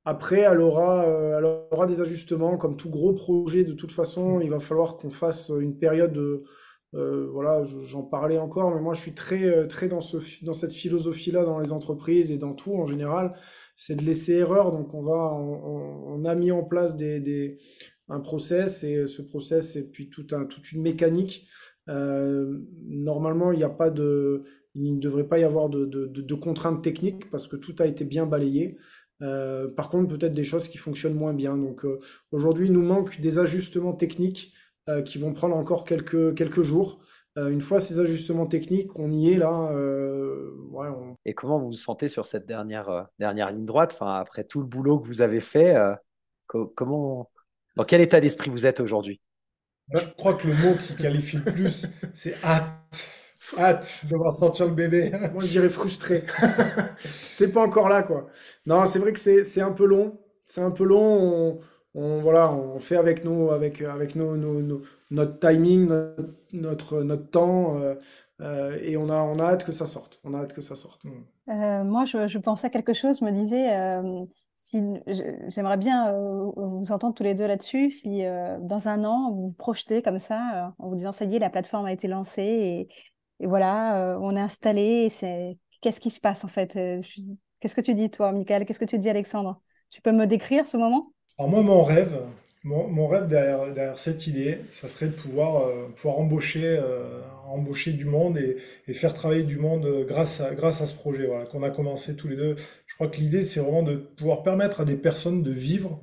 Après, 0.05 0.41
elle 0.41 0.61
aura, 0.61 1.05
euh, 1.07 1.65
aura 1.71 1.87
des 1.87 1.99
ajustements, 1.99 2.57
comme 2.57 2.77
tout 2.77 2.89
gros 2.91 3.13
projet. 3.13 3.63
De 3.63 3.73
toute 3.73 3.91
façon, 3.91 4.39
il 4.39 4.51
va 4.51 4.59
falloir 4.59 4.97
qu'on 4.97 5.09
fasse 5.09 5.51
une 5.59 5.77
période. 5.77 6.15
Euh, 6.93 7.27
voilà, 7.31 7.63
j'en 7.83 8.03
parlais 8.03 8.37
encore, 8.37 8.73
mais 8.73 8.81
moi, 8.81 8.93
je 8.93 9.01
suis 9.01 9.15
très, 9.15 9.43
euh, 9.43 9.67
très 9.67 9.87
dans, 9.87 10.01
ce, 10.01 10.17
dans 10.43 10.53
cette 10.53 10.73
philosophie-là 10.73 11.43
dans 11.43 11.59
les 11.59 11.71
entreprises 11.73 12.31
et 12.31 12.37
dans 12.37 12.53
tout 12.53 12.75
en 12.75 12.85
général. 12.85 13.33
C'est 13.75 13.95
de 13.95 14.03
laisser 14.03 14.33
erreur. 14.33 14.71
Donc, 14.71 14.93
on 14.93 16.23
a 16.23 16.35
mis 16.35 16.51
en 16.51 16.63
place 16.63 16.93
un 18.07 18.19
process 18.19 18.83
et 18.83 19.07
ce 19.07 19.21
process 19.23 19.75
et 19.75 19.83
puis 19.83 20.09
toute 20.09 20.31
une 20.71 20.81
mécanique. 20.81 21.47
normalement, 21.87 23.51
il 23.51 23.57
n'y 23.57 23.65
a 23.65 23.69
pas 23.69 23.89
de, 23.89 24.45
il 24.75 24.95
ne 24.95 24.99
devrait 24.99 25.27
pas 25.27 25.39
y 25.39 25.43
avoir 25.43 25.69
de, 25.69 26.33
contraintes 26.35 26.83
techniques 26.83 27.29
parce 27.31 27.47
que 27.47 27.55
tout 27.55 27.75
a 27.79 27.87
été 27.87 28.05
bien 28.05 28.25
balayé. 28.25 28.77
Euh, 29.21 29.67
par 29.69 29.89
contre, 29.89 30.17
peut-être 30.17 30.33
des 30.33 30.43
choses 30.43 30.67
qui 30.67 30.77
fonctionnent 30.77 31.15
moins 31.15 31.33
bien. 31.33 31.57
Donc 31.57 31.85
euh, 31.85 31.99
aujourd'hui, 32.31 32.67
il 32.67 32.73
nous 32.73 32.83
manque 32.83 33.19
des 33.21 33.39
ajustements 33.39 33.93
techniques 33.93 34.53
euh, 34.89 35.01
qui 35.01 35.17
vont 35.17 35.33
prendre 35.33 35.55
encore 35.55 35.85
quelques, 35.85 36.35
quelques 36.35 36.63
jours. 36.63 36.99
une 37.37 37.61
fois 37.61 37.79
ces 37.81 37.99
ajustements 37.99 38.45
techniques, 38.47 38.97
on 38.97 39.11
y 39.11 39.31
est 39.31 39.37
là. 39.37 39.71
Ouais, 40.71 40.87
Et 41.25 41.33
comment 41.33 41.59
vous 41.59 41.67
vous 41.67 41.73
sentez 41.73 42.07
sur 42.07 42.27
cette 42.27 42.45
dernière, 42.45 43.09
dernière 43.19 43.51
ligne 43.51 43.65
droite 43.65 43.91
enfin, 43.93 44.15
Après 44.15 44.43
tout 44.43 44.61
le 44.61 44.65
boulot 44.65 44.99
que 44.99 45.07
vous 45.07 45.21
avez 45.21 45.41
fait, 45.41 45.75
comment, 46.47 47.29
dans 47.75 47.83
quel 47.83 48.01
état 48.01 48.21
d'esprit 48.21 48.49
vous 48.49 48.65
êtes 48.65 48.79
aujourd'hui? 48.79 49.19
Je 49.93 50.05
crois 50.17 50.33
que 50.33 50.47
le 50.47 50.53
mot 50.53 50.75
qui 50.75 50.95
qualifie 50.95 51.37
le 51.37 51.43
plus, 51.43 51.85
c'est 52.13 52.35
hâte. 52.43 53.24
Hâte 53.57 54.01
de 54.09 54.15
voir 54.15 54.33
sortir 54.33 54.67
le 54.67 54.73
bébé. 54.73 55.11
Moi, 55.33 55.43
je 55.43 55.47
dirais 55.47 55.69
frustré. 55.69 56.23
c'est 57.09 57.51
pas 57.51 57.61
encore 57.61 57.89
là, 57.89 58.03
quoi. 58.03 58.27
Non, 58.65 58.85
c'est 58.85 58.99
vrai 58.99 59.13
que 59.13 59.19
c'est 59.19 59.61
un 59.61 59.71
peu 59.71 59.85
long. 59.85 60.17
C'est 60.43 60.61
un 60.61 60.71
peu 60.71 60.83
long. 60.83 61.59
On, 61.97 62.19
voilà, 62.19 62.51
on 62.51 62.79
fait 62.79 62.97
avec 62.97 63.23
nous, 63.23 63.51
avec, 63.51 63.81
avec 63.81 64.15
nos, 64.15 64.35
notre 65.11 65.39
timing, 65.39 65.87
notre, 66.51 67.03
notre, 67.03 67.29
temps, 67.29 67.77
euh, 67.77 67.95
euh, 68.41 68.77
et 68.81 68.97
on 68.97 69.09
a, 69.09 69.21
on 69.21 69.39
a 69.39 69.45
hâte 69.45 69.63
que 69.63 69.71
ça 69.71 69.85
sorte. 69.85 70.19
On 70.25 70.33
a 70.33 70.39
hâte 70.39 70.53
que 70.53 70.61
ça 70.61 70.75
sorte. 70.75 71.03
Euh, 71.47 71.83
moi, 71.85 72.03
je, 72.03 72.27
je, 72.27 72.37
pensais 72.37 72.67
à 72.67 72.69
quelque 72.69 72.93
chose. 72.93 73.19
Je 73.19 73.25
me 73.25 73.31
disais, 73.31 73.71
si 74.57 74.83
j'aimerais 75.47 75.77
bien 75.77 76.11
vous 76.11 76.91
entendre 76.91 77.13
tous 77.13 77.23
les 77.23 77.33
deux 77.33 77.47
là-dessus. 77.47 77.91
Si 77.91 78.23
dans 78.59 78.89
un 78.89 79.05
an, 79.05 79.31
vous 79.31 79.43
vous 79.43 79.53
projetez 79.53 80.01
comme 80.01 80.19
ça, 80.19 80.73
en 80.77 80.89
vous 80.89 80.95
disant 80.95 81.13
ça 81.13 81.23
y 81.23 81.37
est, 81.37 81.39
la 81.39 81.49
plateforme 81.49 81.85
a 81.85 81.93
été 81.93 82.09
lancée 82.09 82.43
et 82.43 82.89
et 83.39 83.47
voilà, 83.47 84.13
euh, 84.13 84.19
on 84.21 84.35
est 84.35 84.41
installé. 84.41 85.09
C'est 85.09 85.57
qu'est-ce 85.81 85.99
qui 85.99 86.11
se 86.11 86.19
passe 86.19 86.43
en 86.43 86.47
fait 86.47 86.75
euh, 86.75 87.01
Qu'est-ce 87.59 87.75
que 87.75 87.81
tu 87.81 87.93
dis 87.93 88.09
toi, 88.09 88.31
Michael? 88.31 88.65
Qu'est-ce 88.65 88.79
que 88.79 88.85
tu 88.85 88.99
dis, 88.99 89.09
Alexandre? 89.09 89.61
Tu 89.89 90.01
peux 90.01 90.11
me 90.11 90.27
décrire 90.27 90.67
ce 90.67 90.77
moment? 90.77 91.13
Alors 91.37 91.49
moi, 91.49 91.61
mon 91.63 91.83
rêve, 91.83 92.17
mon, 92.63 93.07
rêve 93.07 93.27
derrière, 93.27 93.99
cette 93.99 94.25
idée, 94.27 94.61
ça 94.71 94.87
serait 94.87 95.07
de 95.07 95.13
pouvoir, 95.13 95.67
euh, 95.67 95.89
pouvoir 95.95 96.19
embaucher, 96.19 96.81
embaucher 97.47 97.91
du 97.93 98.05
monde 98.05 98.37
et, 98.37 98.93
faire 98.93 99.13
travailler 99.13 99.43
du 99.43 99.57
monde 99.57 100.05
grâce 100.07 100.41
à, 100.41 100.55
grâce 100.55 100.81
à 100.81 100.85
ce 100.85 100.93
projet 100.93 101.29
qu'on 101.51 101.63
a 101.63 101.69
commencé 101.69 102.15
tous 102.15 102.27
les 102.27 102.35
deux. 102.35 102.55
Je 102.87 102.95
crois 102.95 103.07
que 103.07 103.17
l'idée, 103.17 103.43
c'est 103.43 103.59
vraiment 103.59 103.83
de 103.83 103.95
pouvoir 103.95 104.43
permettre 104.43 104.81
à 104.81 104.85
des 104.85 104.95
personnes 104.95 105.43
de 105.43 105.51
vivre 105.51 106.01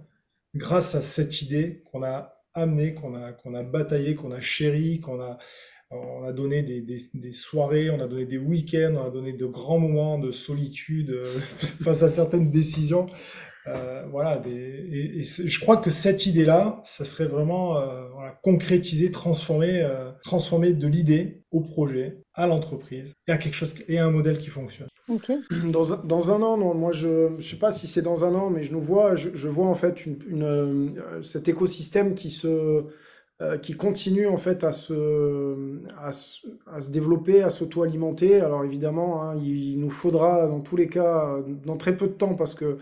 grâce 0.54 0.94
à 0.94 1.02
cette 1.02 1.40
idée 1.42 1.82
qu'on 1.90 2.02
a 2.02 2.42
amenée, 2.54 2.92
qu'on 2.92 3.14
a, 3.14 3.32
qu'on 3.32 3.54
a 3.54 3.62
bataillé, 3.62 4.14
qu'on 4.14 4.32
a 4.32 4.40
chéri, 4.40 5.00
qu'on 5.00 5.20
a, 5.20 5.38
on 5.92 6.24
a 6.24 6.32
donné 6.32 6.62
des, 6.62 7.32
soirées, 7.32 7.90
on 7.90 8.00
a 8.00 8.06
donné 8.06 8.24
des 8.24 8.38
week-ends, 8.38 8.94
on 8.98 9.06
a 9.06 9.10
donné 9.10 9.32
de 9.32 9.46
grands 9.46 9.78
moments 9.78 10.18
de 10.18 10.30
solitude 10.30 11.10
euh, 11.10 11.38
face 11.82 12.02
à 12.02 12.08
certaines 12.08 12.50
décisions. 12.50 13.06
Euh, 13.68 14.04
voilà, 14.10 14.42
et, 14.46 15.22
je 15.22 15.60
crois 15.60 15.76
que 15.76 15.90
cette 15.90 16.26
idée-là, 16.26 16.80
ça 16.82 17.04
serait 17.04 17.26
vraiment 17.26 17.76
euh, 17.78 18.08
concrétiser, 18.42 19.12
transformer, 19.12 19.88
transformer 20.24 20.72
de 20.72 20.88
l'idée 20.88 21.44
au 21.52 21.60
projet, 21.60 22.18
à 22.34 22.48
l'entreprise, 22.48 23.14
et 23.28 23.32
à 23.32 23.38
quelque 23.38 23.54
chose, 23.54 23.74
et 23.86 23.98
à 23.98 24.06
un 24.06 24.10
modèle 24.10 24.38
qui 24.38 24.48
fonctionne. 24.48 24.88
Dans, 25.72 26.30
un 26.30 26.42
an, 26.42 26.56
non, 26.56 26.74
moi 26.74 26.92
je 26.92 27.34
ne 27.36 27.40
sais 27.40 27.56
pas 27.56 27.72
si 27.72 27.86
c'est 27.86 28.02
dans 28.02 28.24
un 28.24 28.34
an, 28.34 28.50
mais 28.50 28.62
je 28.62 28.72
nous 28.72 28.80
vois, 28.80 29.16
je, 29.16 29.48
vois 29.48 29.66
en 29.66 29.74
fait 29.74 30.06
une, 30.06 30.94
cet 31.22 31.48
écosystème 31.48 32.14
qui 32.14 32.30
se 32.30 32.46
euh, 32.46 32.82
qui 33.62 33.74
continue 33.74 34.28
en 34.28 34.36
fait 34.36 34.62
à 34.62 34.70
se, 34.70 35.80
à 35.98 36.12
se, 36.12 36.90
développer, 36.90 37.42
à 37.42 37.50
s'auto-alimenter. 37.50 38.40
Alors 38.40 38.64
évidemment, 38.64 39.22
hein, 39.22 39.36
il 39.42 39.80
nous 39.80 39.90
faudra 39.90 40.46
dans 40.46 40.60
tous 40.60 40.76
les 40.76 40.88
cas, 40.88 41.38
dans 41.64 41.76
très 41.76 41.96
peu 41.96 42.06
de 42.06 42.12
temps, 42.12 42.34
parce 42.34 42.54
que 42.54 42.78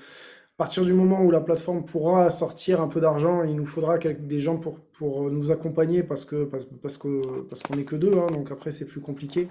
partir 0.60 0.84
du 0.84 0.92
moment 0.92 1.22
où 1.22 1.30
la 1.30 1.40
plateforme 1.40 1.86
pourra 1.86 2.28
sortir 2.28 2.82
un 2.82 2.86
peu 2.88 3.00
d'argent, 3.00 3.44
il 3.44 3.56
nous 3.56 3.64
faudra 3.64 3.96
des 3.96 4.40
gens 4.40 4.58
pour, 4.58 4.78
pour 4.78 5.30
nous 5.30 5.52
accompagner 5.52 6.02
parce 6.02 6.26
que 6.26 6.44
parce, 6.44 6.66
parce 6.66 6.98
que 6.98 7.22
parce 7.48 7.62
qu'on 7.62 7.76
n'est 7.76 7.84
que 7.84 7.96
deux, 7.96 8.12
hein, 8.12 8.26
donc 8.30 8.50
après 8.50 8.70
c'est 8.70 8.84
plus 8.84 9.00
compliqué, 9.00 9.48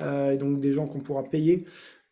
euh, 0.00 0.32
et 0.32 0.36
donc 0.36 0.58
des 0.58 0.72
gens 0.72 0.86
qu'on 0.88 0.98
pourra 0.98 1.22
payer. 1.22 1.64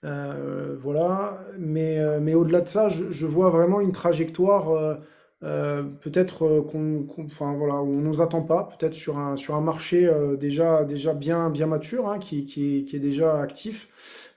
Euh, 0.05 0.77
voilà, 0.81 1.41
mais, 1.59 1.99
euh, 1.99 2.21
mais 2.23 2.35
au-delà 2.35 2.61
de 2.61 2.69
ça, 2.69 2.89
je, 2.89 3.27
vois 3.27 3.51
vraiment 3.51 3.81
une 3.81 3.91
trajectoire 3.91 5.01
peut-être 5.41 6.61
qu'on, 6.71 7.07
enfin 7.19 7.55
voilà, 7.55 7.75
on 7.75 8.01
nous 8.01 8.23
attend 8.23 8.43
pas, 8.43 8.65
peut-être 8.79 8.95
sur 8.95 9.19
un 9.19 9.37
sur 9.37 9.55
un 9.55 9.61
marché 9.61 10.11
déjà 10.39 10.85
déjà 10.85 11.15
bien 11.15 11.51
bien 11.51 11.67
mature, 11.67 12.09
hein, 12.09 12.19
qui, 12.19 12.47
qui, 12.47 12.87
est 12.93 12.99
déjà 12.99 13.41
actif. 13.41 13.89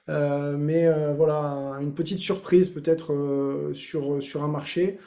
Euh, 0.09 0.57
mais 0.57 0.87
euh, 0.87 1.13
voilà, 1.13 1.77
une 1.81 1.93
petite 1.93 2.19
surprise 2.19 2.69
peut-être 2.69 3.13
euh, 3.13 3.73
sur, 3.73 4.21
sur 4.23 4.43
un 4.43 4.47
marché 4.47 4.99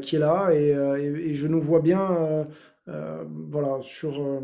qui 0.00 0.14
est 0.14 0.20
là 0.20 0.50
et, 0.52 1.34
je 1.34 1.48
nous 1.48 1.60
vois 1.60 1.80
bien 1.80 2.46
voilà, 2.86 3.78
sur, 3.82 4.42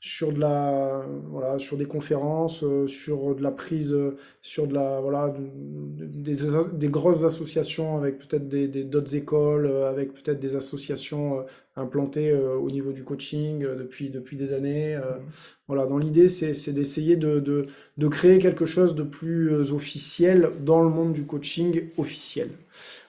sur, 0.00 0.32
de 0.32 0.40
la, 0.40 1.06
voilà, 1.28 1.58
sur 1.58 1.76
des 1.76 1.86
conférences, 1.86 2.64
sur 2.86 3.34
de 3.34 3.42
la 3.42 3.50
prise, 3.50 3.96
sur 4.42 4.66
de 4.66 4.74
la, 4.74 5.00
voilà, 5.00 5.34
des, 5.36 6.36
des 6.72 6.88
grosses 6.88 7.24
associations 7.24 7.96
avec 7.96 8.18
peut-être 8.18 8.48
des, 8.48 8.68
d'autres 8.68 9.14
écoles, 9.14 9.66
avec 9.86 10.12
peut-être 10.12 10.40
des 10.40 10.54
associations 10.54 11.44
implanté 11.76 12.30
euh, 12.30 12.56
au 12.56 12.70
niveau 12.70 12.92
du 12.92 13.02
coaching 13.02 13.64
euh, 13.64 13.76
depuis, 13.76 14.10
depuis 14.10 14.36
des 14.36 14.52
années. 14.52 14.94
Euh, 14.94 15.00
mmh. 15.00 15.22
Voilà, 15.68 15.86
dans 15.86 15.98
l'idée, 15.98 16.28
c'est 16.28 16.72
d'essayer 16.72 17.16
de, 17.16 17.40
de, 17.40 17.66
de, 17.96 18.08
créer 18.08 18.38
quelque 18.38 18.66
chose 18.66 18.94
de 18.94 19.02
plus 19.02 19.72
officiel 19.72 20.50
dans 20.60 20.82
le 20.82 20.90
monde 20.90 21.14
du 21.14 21.24
coaching 21.24 21.88
officiel. 21.96 22.50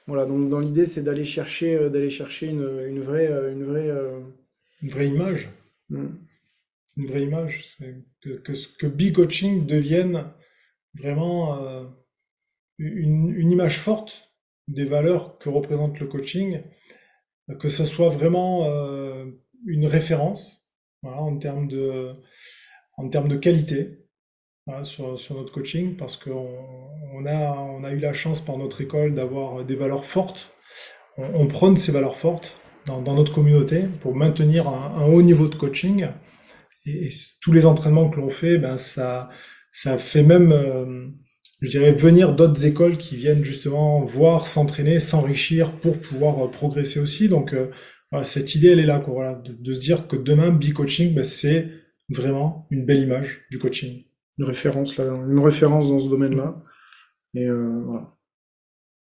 Voilà, 0.08 0.26
donc 0.26 0.50
dans 0.50 0.60
l'idée, 0.60 0.86
c'est 0.86 1.02
d'aller 1.02 1.26
chercher, 1.26 1.90
d'aller 1.90 2.10
chercher 2.10 2.48
une, 2.48 2.68
une, 2.88 3.02
vraie, 3.02 3.30
une, 3.52 3.64
vraie, 3.64 3.92
une 4.84 4.90
vraie 4.90 5.08
image. 5.08 5.50
Mmh. 5.90 6.08
Une 6.98 7.06
vraie 7.08 7.24
image. 7.24 7.78
Que, 8.22 8.30
que, 8.30 8.52
que 8.78 8.86
B-Coaching 8.86 9.66
devienne 9.66 10.32
vraiment 10.94 11.60
une, 12.78 13.30
une 13.30 13.52
image 13.52 13.80
forte 13.80 14.32
des 14.68 14.86
valeurs 14.86 15.40
que 15.40 15.50
représente 15.50 16.00
le 16.00 16.08
coaching 16.08 16.62
que 17.60 17.70
ce 17.70 17.86
soit 17.86 18.10
vraiment 18.10 18.66
euh, 18.66 19.26
une 19.66 19.86
référence 19.86 20.70
voilà, 21.02 21.22
en, 21.22 21.38
termes 21.38 21.68
de, 21.68 22.14
en 22.98 23.10
termes 23.10 23.28
de 23.28 23.36
qualité 23.36 24.00
voilà, 24.66 24.84
sur, 24.84 25.20
sur, 25.20 25.36
notre 25.36 25.52
coaching, 25.52 25.98
parce 25.98 26.16
qu'on 26.16 26.50
on 27.14 27.26
a, 27.26 27.54
on 27.54 27.84
a 27.84 27.92
eu 27.92 28.00
la 28.00 28.14
chance 28.14 28.40
par 28.40 28.58
notre 28.58 28.80
école 28.80 29.14
d'avoir 29.14 29.66
des 29.66 29.76
valeurs 29.76 30.06
fortes. 30.06 30.56
On, 31.18 31.26
on, 31.42 31.48
prône 31.48 31.76
ces 31.76 31.92
valeurs 31.92 32.16
fortes 32.16 32.58
dans, 32.86 33.16
notre 33.16 33.34
communauté 33.34 33.84
pour 34.02 34.16
maintenir 34.16 34.68
un, 34.68 35.06
haut 35.06 35.22
niveau 35.22 35.48
de 35.48 35.56
coaching. 35.56 36.08
Et, 36.86 37.10
tous 37.42 37.52
les 37.52 37.66
entraînements 37.66 38.10
que 38.10 38.20
l'on 38.20 38.30
fait, 38.30 38.58
ben 38.58 38.78
ça, 38.78 39.30
ça 39.72 39.98
fait 39.98 40.24
même... 40.24 40.52
Euh, 40.52 41.08
je 41.62 41.70
dirais, 41.70 41.94
venir 41.94 42.36
d'autres 42.36 42.66
écoles 42.66 42.98
qui 42.98 43.16
viennent 43.16 43.44
justement 43.44 44.04
voir, 44.04 44.48
s'entraîner, 44.48 45.00
s'enrichir 45.00 45.72
pour 45.80 45.98
pouvoir 45.98 46.44
euh, 46.44 46.48
progresser 46.50 47.00
aussi. 47.00 47.30
Donc, 47.30 47.54
euh, 47.54 47.68
cette 48.24 48.54
idée, 48.56 48.70
elle 48.70 48.80
est 48.80 48.86
là, 48.86 49.00
quoi, 49.00 49.14
voilà, 49.14 49.36
de, 49.36 49.74
se 49.74 49.80
dire 49.80 50.08
que 50.08 50.16
demain, 50.16 50.50
B-Coaching, 50.50 51.16
ben, 51.16 51.24
c'est 51.24 51.70
vraiment 52.10 52.68
une 52.70 52.86
belle 52.86 53.00
image 53.00 53.46
du 53.50 53.58
coaching. 53.58 54.04
Une 54.38 54.46
référence, 54.46 54.98
là, 54.98 55.06
une 55.06 55.40
référence 55.40 55.88
dans 55.88 56.00
ce 56.00 56.10
domaine-là. 56.10 56.62
Et 57.34 57.48
voilà. 57.48 58.14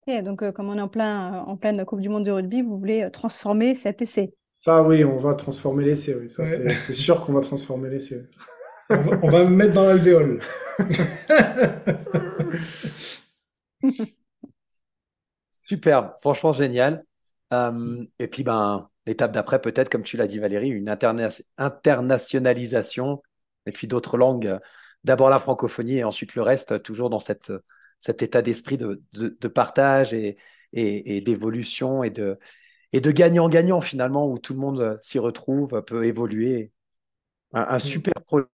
Et 0.08 0.22
donc, 0.22 0.48
comme 0.52 0.68
on 0.68 0.78
est 0.78 0.80
en, 0.80 0.88
plein, 0.88 1.44
en 1.46 1.56
pleine 1.56 1.84
Coupe 1.84 2.00
du 2.00 2.08
Monde 2.08 2.24
de 2.24 2.30
rugby, 2.30 2.62
vous 2.62 2.78
voulez 2.78 3.10
transformer 3.10 3.74
cet 3.74 4.02
essai 4.02 4.32
Ça, 4.54 4.82
oui, 4.82 5.04
on 5.04 5.18
va 5.18 5.34
transformer 5.34 5.84
l'essai. 5.84 6.14
Oui. 6.14 6.28
Ça, 6.28 6.44
c'est 6.44 6.94
sûr 6.94 7.24
qu'on 7.24 7.32
va 7.32 7.40
transformer 7.40 7.90
l'essai. 7.90 8.28
on, 8.90 9.02
va, 9.02 9.18
on 9.22 9.28
va 9.28 9.44
me 9.44 9.50
mettre 9.50 9.72
dans 9.72 9.84
l'alvéole. 9.84 10.40
Superbe, 15.62 16.12
franchement 16.20 16.52
génial. 16.52 17.04
Euh, 17.52 18.04
et 18.20 18.28
puis, 18.28 18.44
ben, 18.44 18.88
l'étape 19.06 19.32
d'après, 19.32 19.60
peut-être, 19.60 19.88
comme 19.88 20.04
tu 20.04 20.16
l'as 20.16 20.28
dit, 20.28 20.38
Valérie, 20.38 20.68
une 20.68 20.88
internationalisation 21.58 23.22
et 23.66 23.72
puis 23.72 23.88
d'autres 23.88 24.16
langues. 24.16 24.60
D'abord 25.02 25.30
la 25.30 25.40
francophonie 25.40 25.98
et 25.98 26.04
ensuite 26.04 26.36
le 26.36 26.42
reste, 26.42 26.80
toujours 26.84 27.10
dans 27.10 27.18
cette, 27.18 27.50
cet 28.00 28.22
état 28.22 28.42
d'esprit 28.42 28.76
de, 28.76 29.02
de, 29.12 29.48
partage 29.48 30.12
et, 30.14 30.36
et, 30.72 31.20
d'évolution 31.20 32.02
et 32.02 32.10
de, 32.10 32.38
et 32.92 33.00
de 33.00 33.10
gagnant-gagnant 33.10 33.80
finalement, 33.80 34.28
où 34.30 34.38
tout 34.38 34.52
le 34.54 34.60
monde 34.60 34.98
s'y 35.02 35.18
retrouve, 35.18 35.82
peut 35.84 36.06
évoluer. 36.06 36.72
Un, 37.52 37.66
un 37.70 37.78
super 37.78 38.14
projet 38.24 38.46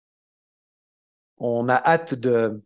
on 1.39 1.69
a 1.69 1.75
hâte 1.75 2.15
de, 2.15 2.63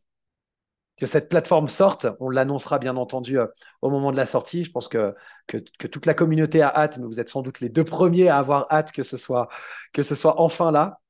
que 0.96 1.06
cette 1.06 1.28
plateforme 1.28 1.68
sorte. 1.68 2.06
On 2.20 2.30
l'annoncera 2.30 2.78
bien 2.78 2.96
entendu 2.96 3.38
euh, 3.38 3.46
au 3.82 3.90
moment 3.90 4.12
de 4.12 4.16
la 4.16 4.26
sortie. 4.26 4.64
Je 4.64 4.70
pense 4.70 4.88
que, 4.88 5.14
que, 5.46 5.58
toute 5.58 6.06
la 6.06 6.14
communauté 6.14 6.62
a 6.62 6.68
hâte, 6.74 6.98
mais 6.98 7.06
vous 7.06 7.20
êtes 7.20 7.28
sans 7.28 7.42
doute 7.42 7.60
les 7.60 7.68
deux 7.68 7.84
premiers 7.84 8.28
à 8.28 8.38
avoir 8.38 8.66
hâte 8.70 8.92
que 8.92 9.02
ce 9.02 9.16
soit, 9.16 9.48
que 9.92 10.02
ce 10.02 10.14
soit 10.14 10.40
enfin 10.40 10.70
là. 10.70 11.00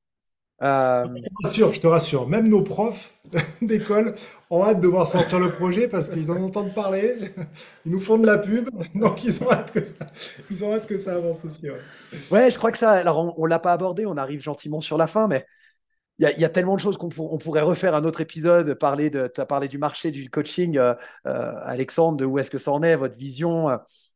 Euh, 0.63 1.05
je 1.15 1.21
te 1.21 1.29
rassure, 1.43 1.73
je 1.73 1.79
te 1.79 1.87
rassure. 1.87 2.27
Même 2.27 2.47
nos 2.49 2.63
profs 2.63 3.13
d'école 3.61 4.15
ont 4.49 4.63
hâte 4.63 4.79
de 4.79 4.87
voir 4.87 5.05
sortir 5.05 5.39
le 5.39 5.51
projet 5.51 5.87
parce 5.87 6.09
qu'ils 6.09 6.31
en 6.31 6.41
entendent 6.41 6.73
parler. 6.73 7.15
Ils 7.85 7.91
nous 7.91 7.99
font 7.99 8.17
de 8.17 8.25
la 8.25 8.37
pub, 8.37 8.69
donc 8.95 9.23
ils 9.23 9.43
ont 9.43 9.51
hâte 9.51 9.71
que 9.71 9.83
ça, 9.83 10.07
ils 10.49 10.63
ont 10.63 10.73
hâte 10.73 10.87
que 10.87 10.97
ça 10.97 11.15
avance 11.15 11.45
aussi. 11.45 11.69
Ouais, 12.31 12.49
je 12.49 12.57
crois 12.57 12.71
que 12.71 12.77
ça. 12.77 12.91
Alors, 12.91 13.37
on, 13.37 13.43
ne 13.43 13.49
l'a 13.49 13.59
pas 13.59 13.73
abordé. 13.73 14.05
On 14.05 14.17
arrive 14.17 14.41
gentiment 14.41 14.81
sur 14.81 14.97
la 14.97 15.07
fin, 15.07 15.27
mais 15.27 15.45
il 16.19 16.39
y, 16.39 16.45
a 16.45 16.49
tellement 16.49 16.75
de 16.75 16.81
choses 16.81 16.97
qu'on 16.97 17.09
pourrait 17.09 17.61
refaire 17.61 17.93
un 17.93 18.03
autre 18.03 18.21
épisode, 18.21 18.73
parler 18.73 19.11
de, 19.11 19.31
tu 19.33 19.39
as 19.39 19.45
parlé 19.45 19.67
du 19.67 19.77
marché 19.77 20.09
du 20.09 20.31
coaching, 20.31 20.75
euh, 20.75 20.95
euh, 21.27 21.51
Alexandre, 21.61 22.17
de 22.17 22.25
où 22.25 22.39
est-ce 22.39 22.49
que 22.49 22.57
ça 22.57 22.71
en 22.71 22.81
est, 22.81 22.95
votre 22.95 23.15
vision, 23.15 23.69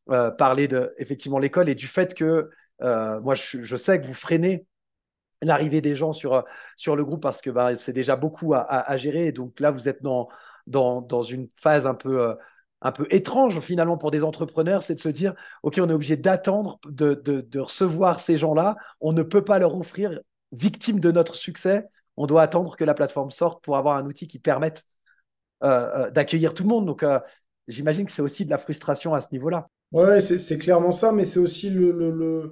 euh, 0.10 0.31
parler 0.31 0.67
de 0.67 0.95
effectivement 0.98 1.38
l'école 1.38 1.69
et 1.69 1.75
du 1.75 1.88
fait 1.88 2.15
que 2.15 2.50
moi 2.79 3.36
je, 3.36 3.75
sais 3.75 4.01
que 4.01 4.07
vous 4.07 4.15
freinez 4.15 4.65
l'arrivée 5.41 5.81
des 5.81 5.95
gens 5.95 6.13
sur, 6.13 6.43
sur 6.77 6.95
le 6.95 7.05
groupe 7.05 7.21
parce 7.21 7.41
que 7.41 7.50
bah, 7.50 7.75
c'est 7.75 7.93
déjà 7.93 8.15
beaucoup 8.15 8.53
à, 8.53 8.98
gérer. 8.98 9.31
Donc 9.31 9.60
là, 9.60 9.71
vous 9.71 9.89
êtes 9.89 10.01
dans, 10.01 10.27
dans, 10.67 11.01
dans 11.01 11.24
une 11.24 11.50
phase 11.55 11.86
un 11.88 11.95
peu 11.95 12.36
un 12.83 12.91
peu 12.91 13.05
étrange 13.12 13.60
finalement 13.60 13.98
pour 13.98 14.12
des 14.12 14.24
entrepreneurs, 14.24 14.81
c'est 14.81 14.95
de 14.95 15.00
se 15.00 15.10
dire, 15.10 15.36
OK, 15.63 15.75
on 15.79 15.89
est 15.89 15.93
obligé 15.93 16.17
d'attendre 16.17 16.79
de, 16.88 17.13
de, 17.13 17.41
de, 17.41 17.60
recevoir 17.60 18.19
ces 18.19 18.38
gens-là, 18.38 18.75
on 19.01 19.13
ne 19.13 19.21
peut 19.21 19.43
pas 19.43 19.60
leur 19.60 19.77
offrir 19.77 20.19
victime 20.51 21.00
de 21.00 21.12
notre 21.12 21.36
succès, 21.36 21.88
on 22.17 22.25
doit 22.25 22.41
attendre 22.41 22.75
que 22.75 22.83
la 22.83 22.93
plateforme 22.93 23.31
sorte 23.31 23.63
pour 23.63 23.77
avoir 23.77 23.98
un 23.98 24.05
outil 24.05 24.27
qui 24.27 24.39
permette 24.39 24.83
euh, 25.63 25.67
euh, 26.07 26.12
d'accueillir 26.12 26.53
tout 26.53 26.63
le 26.63 26.69
monde. 26.69 26.86
Donc, 26.86 27.03
euh, 27.03 27.19
j'imagine 27.67 28.05
que 28.05 28.12
c'est 28.12 28.21
aussi 28.21 28.45
de 28.45 28.50
la 28.50 28.57
frustration 28.57 29.13
à 29.13 29.21
ce 29.21 29.27
niveau-là. 29.31 29.67
Ouais, 29.91 30.19
c'est 30.19 30.57
clairement 30.57 30.91
ça, 30.91 31.12
mais 31.12 31.24
c'est 31.24 31.39
aussi 31.39 31.69
le, 31.69 32.51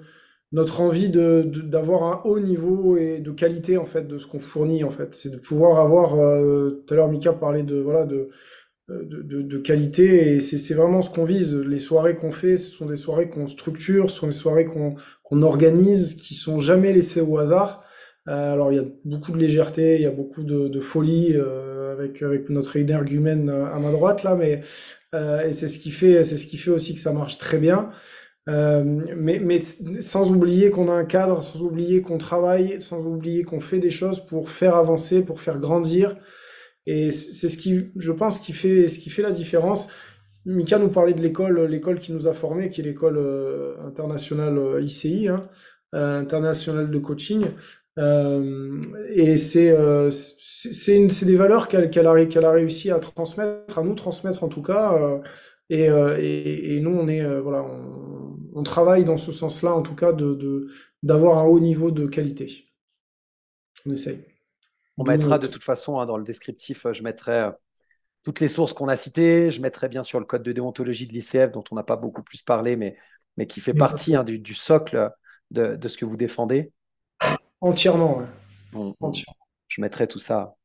notre 0.51 0.81
envie 0.81 1.09
d'avoir 1.09 2.03
un 2.03 2.21
haut 2.23 2.39
niveau 2.39 2.97
et 2.97 3.19
de 3.19 3.31
qualité 3.31 3.77
en 3.77 3.85
fait 3.85 4.07
de 4.07 4.17
ce 4.17 4.25
qu'on 4.27 4.39
fournit 4.39 4.83
en 4.83 4.89
fait. 4.89 5.13
C'est 5.13 5.29
de 5.31 5.37
pouvoir 5.37 5.79
avoir. 5.79 6.11
tout 6.11 6.93
à 6.93 6.95
l'heure, 6.95 7.09
Mika 7.09 7.33
parlait 7.33 7.63
de 7.63 7.77
voilà 7.77 8.05
de 8.05 8.29
de, 8.89 9.57
qualité 9.57 10.35
et 10.35 10.39
c'est 10.39 10.73
vraiment 10.73 11.01
ce 11.01 11.09
qu'on 11.09 11.25
vise. 11.25 11.55
Les 11.55 11.79
soirées 11.79 12.15
qu'on 12.15 12.31
fait, 12.31 12.57
ce 12.57 12.71
sont 12.71 12.85
des 12.85 12.95
soirées 12.95 13.29
qu'on 13.29 13.47
structure, 13.47 14.09
ce 14.09 14.19
sont 14.19 14.27
des 14.27 14.33
soirées 14.33 14.65
qu'on 14.65 15.41
organise, 15.41 16.15
qui 16.15 16.35
sont 16.35 16.59
jamais 16.59 16.93
laissées 16.93 17.21
au 17.21 17.37
hasard. 17.37 17.83
Euh, 18.27 18.53
alors 18.53 18.71
il 18.71 18.75
y 18.75 18.79
a 18.79 18.85
beaucoup 19.05 19.31
de 19.31 19.37
légèreté, 19.37 19.95
il 19.95 20.01
y 20.01 20.05
a 20.05 20.11
beaucoup 20.11 20.43
de, 20.43 20.79
folie 20.79 21.33
euh, 21.35 21.93
avec 21.93 22.21
avec 22.21 22.49
notre 22.49 22.75
énergumène 22.75 23.49
euh, 23.49 23.73
à 23.73 23.79
ma 23.79 23.91
droite 23.91 24.23
là, 24.23 24.35
mais 24.35 24.61
et 25.13 25.53
c'est 25.53 25.67
ce 25.67 25.79
qui 25.79 25.89
fait 25.89 26.23
c'est 26.23 26.37
ce 26.37 26.45
qui 26.45 26.57
fait 26.57 26.69
aussi 26.69 26.93
que 26.93 26.99
ça 27.01 27.11
marche 27.13 27.39
très 27.39 27.57
bien. 27.57 27.89
Mais, 28.49 29.39
mais 29.39 29.61
sans 30.01 30.31
oublier 30.31 30.69
qu'on 30.69 30.89
a 30.89 30.93
un 30.93 31.05
cadre, 31.05 31.43
sans 31.43 31.61
oublier 31.61 32.01
qu'on 32.01 32.17
travaille, 32.17 32.81
sans 32.81 33.05
oublier 33.05 33.43
qu'on 33.43 33.59
fait 33.59 33.79
des 33.79 33.91
choses 33.91 34.25
pour 34.25 34.49
faire 34.49 34.75
avancer, 34.75 35.21
pour 35.23 35.41
faire 35.41 35.59
grandir. 35.59 36.17
Et 36.85 37.11
c'est 37.11 37.49
ce 37.49 37.57
qui, 37.57 37.91
je 37.95 38.11
pense, 38.11 38.39
qui 38.39 38.53
fait, 38.53 38.87
ce 38.87 38.99
qui 38.99 39.09
fait 39.09 39.21
la 39.21 39.31
différence. 39.31 39.89
Mika 40.45 40.79
nous 40.79 40.89
parlait 40.89 41.13
de 41.13 41.21
l'école, 41.21 41.65
l'école 41.65 41.99
qui 41.99 42.11
nous 42.11 42.27
a 42.27 42.33
formés, 42.33 42.69
qui 42.69 42.81
est 42.81 42.83
l'école 42.83 43.19
internationale 43.85 44.81
ICI, 44.81 45.27
hein, 45.27 45.47
internationale 45.93 46.89
de 46.89 46.97
coaching. 46.97 47.45
Euh, 47.99 48.81
et 49.13 49.37
c'est 49.37 49.71
euh, 49.71 50.09
des 50.09 51.35
valeurs 51.35 51.67
qu'elle 51.67 52.07
a, 52.07 52.51
réussi 52.51 52.91
à 52.91 52.99
transmettre, 52.99 53.77
à 53.77 53.83
nous 53.83 53.95
transmettre 53.95 54.43
en 54.43 54.47
tout 54.47 54.61
cas. 54.61 54.93
Euh, 55.71 56.17
et, 56.19 56.79
nous, 56.81 56.91
on 56.91 57.07
est 57.07 57.23
voilà, 57.39 57.65
on, 58.53 58.63
travaille 58.63 59.05
dans 59.05 59.17
ce 59.17 59.31
sens-là, 59.31 59.73
en 59.73 59.81
tout 59.81 59.95
cas, 59.95 60.13
de 60.13 60.69
d'avoir 61.01 61.37
un 61.37 61.43
haut 61.43 61.59
niveau 61.59 61.91
de 61.91 62.07
qualité. 62.07 62.65
On 63.85 63.91
essaye. 63.91 64.25
On 64.97 65.05
mettra 65.05 65.39
de 65.39 65.47
toute 65.47 65.63
façon 65.63 65.99
hein, 65.99 66.05
dans 66.05 66.17
le 66.17 66.25
descriptif, 66.25 66.85
je 66.91 67.03
mettrai 67.03 67.49
toutes 68.23 68.39
les 68.39 68.49
sources 68.49 68.73
qu'on 68.73 68.87
a 68.87 68.95
citées. 68.95 69.51
Je 69.51 69.61
mettrai 69.61 69.87
bien 69.87 70.03
sûr 70.03 70.19
le 70.19 70.25
code 70.25 70.43
de 70.43 70.51
déontologie 70.51 71.07
de 71.07 71.13
l'ICF, 71.13 71.51
dont 71.51 71.63
on 71.71 71.75
n'a 71.75 71.83
pas 71.83 71.95
beaucoup 71.95 72.23
plus 72.23 72.41
parlé, 72.41 72.75
mais, 72.75 72.97
mais 73.37 73.47
qui 73.47 73.61
fait 73.61 73.73
partie 73.73 74.15
hein, 74.15 74.23
du, 74.23 74.53
socle 74.53 75.11
de, 75.51 75.75
de, 75.75 75.87
ce 75.87 75.97
que 75.97 76.05
vous 76.05 76.17
défendez. 76.17 76.71
Entièrement, 77.61 78.21
Je 79.67 79.81
mettrai 79.81 80.07
tout 80.07 80.19
ça 80.19 80.55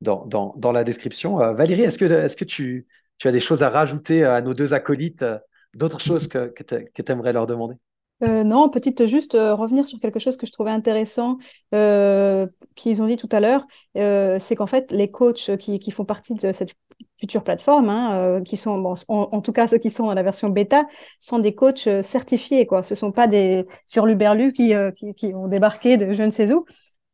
dans, 0.00 0.26
dans, 0.26 0.54
dans 0.56 0.72
la 0.72 0.84
description. 0.84 1.40
Euh, 1.40 1.52
Valérie, 1.52 1.82
est-ce 1.82 1.98
que, 1.98 2.04
est 2.04 2.38
que 2.38 2.44
tu, 2.44 2.86
tu, 3.18 3.28
as 3.28 3.32
des 3.32 3.40
choses 3.40 3.62
à 3.62 3.70
rajouter 3.70 4.24
à 4.24 4.40
nos 4.42 4.54
deux 4.54 4.74
acolytes, 4.74 5.22
euh, 5.22 5.38
d'autres 5.78 6.00
choses 6.00 6.28
que, 6.28 6.48
que 6.48 7.02
tu 7.02 7.12
aimerais 7.12 7.32
leur 7.32 7.46
demander? 7.46 7.76
Euh, 8.24 8.42
non, 8.42 8.68
petite 8.68 9.06
juste 9.06 9.34
revenir 9.34 9.86
sur 9.86 10.00
quelque 10.00 10.18
chose 10.18 10.36
que 10.36 10.44
je 10.44 10.50
trouvais 10.50 10.72
intéressant 10.72 11.38
qu'ils 11.70 13.02
ont 13.02 13.06
dit 13.06 13.16
tout 13.16 13.28
à 13.30 13.40
l'heure, 13.40 13.64
c'est 13.94 14.56
qu'en 14.56 14.66
fait 14.66 14.90
les 14.90 15.10
coachs 15.10 15.56
qui, 15.56 15.90
font 15.92 16.04
partie 16.04 16.34
de 16.34 16.50
cette 16.50 16.74
future 17.20 17.44
plateforme, 17.44 17.88
hein, 17.88 18.42
qui 18.44 18.56
sont 18.56 18.94
en, 19.06 19.40
tout 19.40 19.52
cas 19.52 19.68
ceux 19.68 19.78
qui 19.78 19.90
sont 19.90 20.06
dans 20.06 20.14
la 20.14 20.24
version 20.24 20.48
bêta, 20.48 20.84
sont 21.20 21.38
des 21.38 21.54
coachs 21.54 21.88
certifiés 22.02 22.66
quoi. 22.66 22.82
Ce 22.82 22.96
sont 22.96 23.12
pas 23.12 23.28
des 23.28 23.66
sur 23.86 24.04
l'Uberlu 24.04 24.52
qui, 24.52 24.74
qui, 24.96 25.14
qui, 25.14 25.32
ont 25.32 25.46
débarqué 25.46 25.96
de 25.96 26.12
je 26.12 26.22
ne 26.24 26.32
sais 26.32 26.52
où. 26.52 26.64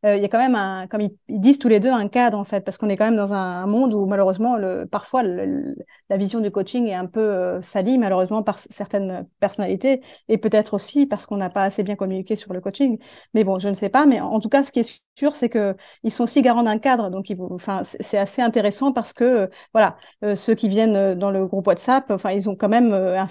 Euh, 0.04 0.16
il 0.16 0.22
y 0.22 0.24
a 0.24 0.28
quand 0.28 0.38
même 0.38 0.54
un, 0.54 0.86
comme 0.86 1.00
ils, 1.00 1.16
disent 1.28 1.58
tous 1.58 1.68
les 1.68 1.80
deux, 1.80 1.90
un 1.90 2.08
cadre 2.08 2.38
en 2.38 2.44
fait, 2.44 2.60
parce 2.60 2.76
qu'on 2.76 2.88
est 2.88 2.96
quand 2.96 3.06
même 3.06 3.16
dans 3.16 3.32
un, 3.32 3.66
monde 3.66 3.94
où 3.94 4.06
malheureusement, 4.06 4.56
le, 4.56 4.86
parfois, 4.86 5.22
la 5.22 6.16
vision 6.16 6.40
du 6.40 6.50
coaching 6.50 6.86
est 6.86 6.94
un 6.94 7.06
peu 7.06 7.20
euh, 7.20 7.62
salie 7.62 7.98
malheureusement 7.98 8.42
par 8.42 8.58
certaines 8.58 9.26
personnalités 9.40 10.02
et 10.28 10.38
peut-être 10.38 10.74
aussi 10.74 11.06
parce 11.06 11.26
qu'on 11.26 11.36
n'a 11.36 11.50
pas 11.50 11.64
assez 11.64 11.82
bien 11.82 11.96
communiqué 11.96 12.36
sur 12.36 12.52
le 12.52 12.60
coaching. 12.60 12.98
Mais 13.32 13.44
bon, 13.44 13.58
je 13.58 13.68
ne 13.68 13.74
sais 13.74 13.88
pas. 13.88 14.04
Mais 14.06 14.20
en 14.20 14.40
tout 14.40 14.48
cas, 14.48 14.62
ce 14.64 14.72
qui 14.72 14.80
est 14.80 15.00
sûr, 15.18 15.34
c'est 15.34 15.48
que 15.48 15.74
ils 16.02 16.12
sont 16.12 16.24
aussi 16.24 16.42
garants 16.42 16.62
d'un 16.64 16.78
cadre. 16.78 17.10
Donc, 17.10 17.32
enfin, 17.50 17.82
c'est 17.84 18.18
assez 18.18 18.42
intéressant 18.42 18.92
parce 18.92 19.12
que 19.12 19.24
euh, 19.24 19.46
voilà, 19.72 19.96
ceux 20.36 20.54
qui 20.54 20.68
viennent 20.68 21.14
dans 21.14 21.30
le 21.30 21.46
groupe 21.46 21.66
WhatsApp, 21.66 22.10
enfin, 22.10 22.30
ils 22.32 22.48
ont 22.48 22.56
quand 22.56 22.68
même 22.68 22.92
un, 22.92 23.26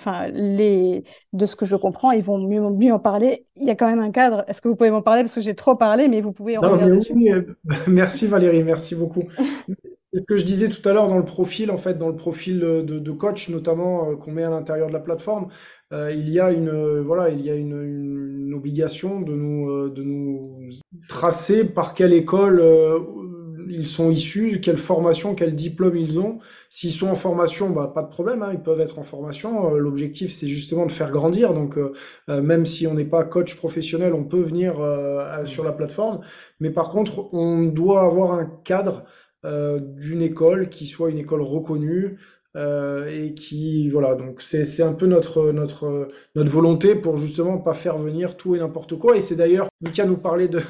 enfin, 0.00 0.28
les, 0.28 1.04
de 1.32 1.46
ce 1.46 1.56
que 1.56 1.66
je 1.66 1.76
comprends, 1.76 2.10
ils 2.12 2.22
vont 2.22 2.38
mieux, 2.38 2.60
mieux 2.70 2.92
en 2.92 2.98
parler. 2.98 3.44
Il 3.56 3.66
y 3.66 3.70
a 3.70 3.74
quand 3.74 3.88
même 3.88 4.00
un 4.00 4.10
cadre. 4.10 4.44
Est-ce 4.48 4.62
que 4.62 4.68
vous 4.68 4.76
pouvez 4.76 4.90
m'en 4.90 5.02
parler? 5.02 5.22
Parce 5.22 5.34
que 5.34 5.40
j'ai 5.40 5.54
trop 5.54 5.76
parlé, 5.76 6.08
mais 6.08 6.20
vous 6.20 6.32
pouvez 6.32 6.56
en 6.58 6.62
revenir 6.62 6.96
dessus. 6.96 7.14
Euh, 7.32 7.42
merci 7.86 8.26
Valérie, 8.26 8.62
merci 8.64 8.94
beaucoup. 8.94 9.24
C'est 10.12 10.22
ce 10.22 10.26
que 10.26 10.38
je 10.38 10.44
disais 10.44 10.68
tout 10.68 10.86
à 10.88 10.92
l'heure 10.92 11.06
dans 11.06 11.18
le 11.18 11.24
profil, 11.24 11.70
en 11.70 11.78
fait, 11.78 11.96
dans 11.96 12.08
le 12.08 12.16
profil 12.16 12.58
de, 12.58 13.10
coach, 13.12 13.48
notamment, 13.48 14.10
euh, 14.10 14.16
qu'on 14.16 14.32
met 14.32 14.42
à 14.42 14.50
l'intérieur 14.50 14.88
de 14.88 14.92
la 14.92 14.98
plateforme. 14.98 15.48
Euh, 15.92 16.12
il 16.12 16.28
y 16.30 16.40
a 16.40 16.50
une 16.50 17.00
voilà, 17.00 17.30
il 17.30 17.40
y 17.40 17.50
a 17.50 17.54
une, 17.54 18.52
obligation 18.54 19.20
de 19.20 19.32
nous 19.32 19.88
de 19.88 20.02
nous 20.02 20.42
tracer 21.08 21.64
par 21.64 21.94
quelle 21.94 22.12
école 22.12 22.60
ils 23.70 23.86
sont 23.86 24.10
issus, 24.10 24.60
quelle 24.60 24.76
formation, 24.76 25.34
quel 25.34 25.54
diplôme 25.54 25.96
ils 25.96 26.18
ont. 26.18 26.40
S'ils 26.68 26.92
sont 26.92 27.08
en 27.08 27.14
formation, 27.14 27.70
bah, 27.70 27.90
pas 27.94 28.02
de 28.02 28.08
problème, 28.08 28.42
hein, 28.42 28.50
ils 28.52 28.60
peuvent 28.60 28.80
être 28.80 28.98
en 28.98 29.04
formation. 29.04 29.74
Euh, 29.74 29.78
l'objectif, 29.78 30.32
c'est 30.32 30.48
justement 30.48 30.86
de 30.86 30.92
faire 30.92 31.10
grandir. 31.10 31.54
Donc, 31.54 31.78
euh, 31.78 31.92
euh, 32.28 32.42
même 32.42 32.66
si 32.66 32.86
on 32.86 32.94
n'est 32.94 33.04
pas 33.04 33.24
coach 33.24 33.54
professionnel, 33.54 34.12
on 34.12 34.24
peut 34.24 34.42
venir 34.42 34.74
sur 35.44 35.64
la 35.64 35.72
plateforme. 35.72 36.20
Mais 36.58 36.70
par 36.70 36.90
contre, 36.90 37.32
on 37.32 37.62
doit 37.62 38.02
avoir 38.02 38.32
un 38.32 38.46
cadre 38.64 39.04
d'une 39.44 40.22
école 40.22 40.68
qui 40.68 40.86
soit 40.86 41.10
une 41.10 41.18
école 41.18 41.42
reconnue, 41.42 42.18
et 42.56 43.34
qui 43.34 43.88
voilà 43.90 44.16
donc 44.16 44.42
c'est 44.42 44.82
un 44.82 44.92
peu 44.92 45.06
notre 45.06 45.52
notre 45.52 46.08
notre 46.34 46.50
volonté 46.50 46.96
pour 46.96 47.16
justement 47.16 47.58
pas 47.58 47.74
faire 47.74 47.96
venir 47.96 48.36
tout 48.36 48.56
et 48.56 48.58
n'importe 48.58 48.98
quoi 48.98 49.16
et 49.16 49.20
c'est 49.20 49.36
d'ailleurs 49.36 49.68
Mika 49.80 50.04
nous 50.04 50.16
parlait 50.16 50.48
de 50.48 50.60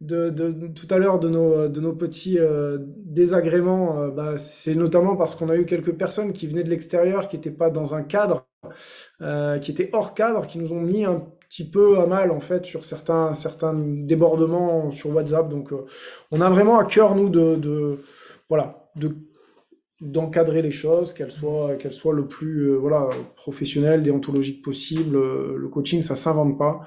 de, 0.00 0.68
tout 0.68 0.86
à 0.90 0.98
l'heure 0.98 1.18
de 1.18 1.28
nos, 1.28 1.68
de 1.68 1.80
nos 1.80 1.92
petits 1.92 2.38
euh, 2.38 2.78
désagréments, 2.80 4.00
euh, 4.00 4.10
bah, 4.10 4.38
c'est 4.38 4.74
notamment 4.74 5.16
parce 5.16 5.34
qu'on 5.34 5.50
a 5.50 5.56
eu 5.56 5.66
quelques 5.66 5.92
personnes 5.92 6.32
qui 6.32 6.46
venaient 6.46 6.64
de 6.64 6.70
l'extérieur, 6.70 7.28
qui 7.28 7.36
n'étaient 7.36 7.50
pas 7.50 7.68
dans 7.68 7.94
un 7.94 8.02
cadre, 8.02 8.46
euh, 9.20 9.58
qui 9.58 9.70
étaient 9.70 9.90
hors 9.92 10.14
cadre, 10.14 10.46
qui 10.46 10.58
nous 10.58 10.72
ont 10.72 10.80
mis 10.80 11.04
un 11.04 11.22
petit 11.48 11.68
peu 11.68 11.98
à 11.98 12.06
mal 12.06 12.30
en 12.30 12.40
fait 12.40 12.64
sur 12.64 12.84
certains, 12.84 13.34
certains 13.34 13.74
débordements 13.74 14.90
sur 14.90 15.14
WhatsApp. 15.14 15.48
Donc 15.50 15.72
on 16.30 16.40
a 16.40 16.48
vraiment 16.48 16.78
à 16.78 16.84
cœur, 16.84 17.14
nous, 17.14 17.28
de, 17.28 17.98
voilà, 18.48 18.90
de 18.96 19.14
d'encadrer 20.00 20.62
les 20.62 20.70
choses, 20.70 21.12
qu'elles 21.12 21.30
soient, 21.30 21.76
le 22.14 22.26
plus 22.26 22.74
voilà, 22.74 23.10
professionnel, 23.36 24.02
déontologique 24.02 24.64
possible. 24.64 25.12
Le 25.12 25.68
coaching, 25.68 26.00
ça 26.00 26.16
s'invente 26.16 26.56
pas. 26.56 26.80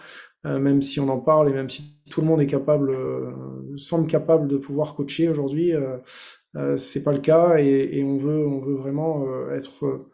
Euh, 0.45 0.60
même 0.60 0.82
si 0.82 0.99
on 0.99 1.08
en 1.08 1.19
parle 1.19 1.49
et 1.49 1.53
même 1.53 1.69
si 1.69 1.95
tout 2.10 2.21
le 2.21 2.27
monde 2.27 2.41
est 2.41 2.47
capable, 2.47 2.91
euh, 2.91 3.32
semble 3.77 4.08
capable 4.08 4.47
de 4.47 4.58
pouvoir 4.58 4.93
coacher 4.95 5.29
aujourd'hui, 5.29 5.73
euh, 5.73 6.77
c'est 6.77 7.03
pas 7.03 7.13
le 7.13 7.19
cas 7.19 7.58
et, 7.58 8.03
on 8.03 8.17
veut, 8.17 8.75
vraiment 8.75 9.25
être 9.51 10.06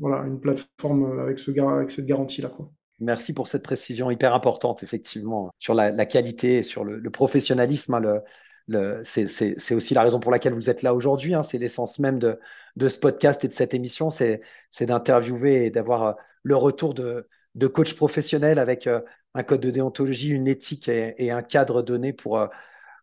voilà 0.00 0.24
une 0.26 0.38
plateforme 0.38 1.18
avec 1.18 1.38
ce 1.38 1.50
avec 1.60 1.90
cette 1.90 2.06
garantie 2.06 2.42
là. 2.42 2.52
Merci 3.00 3.32
pour 3.32 3.46
cette 3.46 3.62
précision 3.62 4.10
hyper 4.10 4.34
importante, 4.34 4.82
effectivement, 4.82 5.50
sur 5.58 5.74
la, 5.74 6.06
qualité, 6.06 6.62
sur 6.62 6.84
le, 6.84 7.10
professionnalisme. 7.10 7.94
Hein, 7.94 9.00
c'est 9.02 9.74
aussi 9.74 9.94
la 9.94 10.02
raison 10.02 10.20
pour 10.20 10.30
laquelle 10.30 10.54
vous 10.54 10.70
êtes 10.70 10.82
là 10.82 10.94
aujourd'hui. 10.94 11.34
Hein, 11.34 11.42
c'est 11.42 11.58
l'essence 11.58 11.98
même 11.98 12.18
de, 12.18 12.38
ce 12.88 12.98
podcast 12.98 13.44
et 13.44 13.48
de 13.48 13.52
cette 13.52 13.74
émission, 13.74 14.10
c'est 14.10 14.42
d'interviewer 14.80 15.66
et 15.66 15.70
d'avoir 15.70 16.16
le 16.44 16.56
retour 16.56 16.94
de, 16.94 17.28
de 17.56 17.66
coach 17.66 17.94
professionnel 17.94 18.58
avec 18.58 18.88
un 19.38 19.44
code 19.44 19.60
de 19.60 19.70
déontologie, 19.70 20.30
une 20.30 20.48
éthique 20.48 20.88
et, 20.88 21.30
un 21.30 21.42
cadre 21.42 21.82
donné 21.82 22.12
pour, 22.12 22.38
euh, 22.38 22.48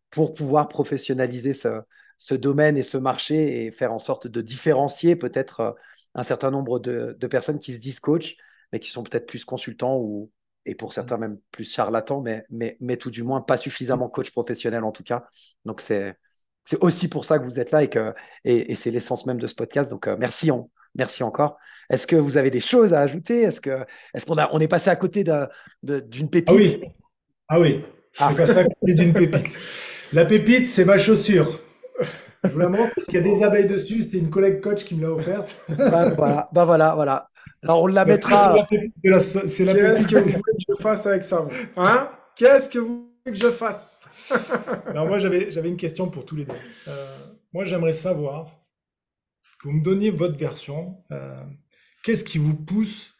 pour 0.09 0.33
pouvoir 0.33 0.67
professionnaliser 0.67 1.53
ce, 1.53 1.81
ce, 2.17 2.35
domaine 2.35 2.77
et 2.77 2.83
ce 2.83 2.97
marché 2.97 3.65
et 3.65 3.71
faire 3.71 3.93
en 3.93 3.99
sorte 3.99 4.27
de 4.27 4.41
différencier 4.41 5.15
peut-être 5.15 5.59
euh, 5.61 5.71
un 6.13 6.23
certain 6.23 6.51
nombre 6.51 6.79
de, 6.79 7.15
de, 7.19 7.27
personnes 7.27 7.59
qui 7.59 7.73
se 7.73 7.79
disent 7.79 7.99
coach, 7.99 8.37
mais 8.71 8.79
qui 8.79 8.91
sont 8.91 9.03
peut-être 9.03 9.27
plus 9.27 9.45
consultants 9.45 9.97
ou, 9.97 10.31
et 10.65 10.75
pour 10.75 10.93
certains 10.93 11.17
même 11.17 11.39
plus 11.51 11.71
charlatans, 11.71 12.21
mais, 12.21 12.45
mais, 12.49 12.77
mais 12.81 12.97
tout 12.97 13.11
du 13.11 13.23
moins 13.23 13.41
pas 13.41 13.57
suffisamment 13.57 14.09
coach 14.09 14.31
professionnel 14.31 14.83
en 14.83 14.91
tout 14.91 15.03
cas. 15.03 15.27
Donc 15.65 15.81
c'est 15.81 16.15
c'est 16.67 16.83
aussi 16.83 17.09
pour 17.09 17.25
ça 17.25 17.37
que 17.37 17.45
vous 17.45 17.59
êtes 17.59 17.69
là 17.71 17.83
et 17.83 17.89
que 17.89 18.13
et, 18.43 18.71
et 18.71 18.75
c'est 18.75 18.89
l'essence 18.91 19.25
même 19.27 19.39
de 19.39 19.47
ce 19.47 19.55
podcast. 19.55 19.91
Donc 19.91 20.07
euh, 20.07 20.17
merci, 20.19 20.51
on, 20.51 20.71
merci 20.95 21.23
encore. 21.23 21.58
Est-ce 21.89 22.08
que 22.08 22.15
vous 22.15 22.38
avez 22.38 22.49
des 22.49 22.60
choses 22.60 22.93
à 22.93 23.01
ajouter? 23.01 23.41
Est-ce 23.41 23.62
que 23.62 23.86
est-ce 24.13 24.25
qu'on 24.25 24.38
a 24.38 24.49
on 24.51 24.60
est 24.60 24.67
passé 24.67 24.89
à 24.89 24.95
côté 24.95 25.23
d'une 25.84 26.29
pépite? 26.29 26.49
Ah 26.49 26.53
oui, 26.53 26.81
ah 27.47 27.60
oui, 27.60 27.86
ah. 28.17 28.31
est 28.31 28.36
passé 28.36 28.58
à 28.58 28.63
côté 28.63 28.93
d'une 28.93 29.13
pépite. 29.13 29.60
La 30.13 30.25
pépite, 30.25 30.67
c'est 30.67 30.86
ma 30.86 30.97
chaussure. 30.97 31.60
Je 32.43 32.49
vous 32.49 32.60
la 32.60 32.69
montre 32.69 32.93
parce 32.95 33.08
qu'il 33.08 33.15
y 33.15 33.17
a 33.17 33.21
des 33.21 33.43
abeilles 33.43 33.67
dessus. 33.67 34.03
C'est 34.03 34.17
une 34.17 34.29
collègue 34.29 34.62
coach 34.62 34.84
qui 34.84 34.95
me 34.95 35.03
l'a 35.03 35.12
offerte. 35.12 35.55
Bah, 35.69 36.12
voilà, 36.15 36.49
bah 36.53 36.65
voilà, 36.65 36.95
voilà. 36.95 37.29
Alors 37.63 37.84
on 37.84 37.88
la 37.88 38.05
mettra. 38.05 38.55
C'est 39.47 39.65
la 39.65 39.73
pépite. 39.73 40.08
Qu'est-ce 40.08 40.08
que 40.08 40.17
vous 40.17 40.29
voulez 40.29 40.41
que 40.41 40.75
je 40.77 40.81
fasse 40.81 41.05
avec 41.05 41.23
ça 41.23 41.47
Hein? 41.77 42.10
Qu'est-ce 42.36 42.69
que 42.69 42.79
vous 42.79 43.10
voulez 43.25 43.38
que 43.38 43.45
je 43.45 43.51
fasse? 43.51 44.01
Alors 44.88 45.08
moi 45.08 45.19
j'avais 45.19 45.51
j'avais 45.51 45.69
une 45.69 45.77
question 45.77 46.10
pour 46.10 46.25
tous 46.25 46.36
les 46.36 46.45
deux. 46.45 46.55
Euh, 46.88 47.17
moi 47.53 47.65
j'aimerais 47.65 47.93
savoir 47.93 48.47
vous 49.65 49.71
me 49.71 49.82
donniez 49.84 50.12
votre 50.12 50.38
version. 50.38 51.04
Euh, 51.12 51.43
Qu'est-ce 52.04 52.23
qui 52.23 52.38
vous 52.38 52.56
pousse 52.56 53.15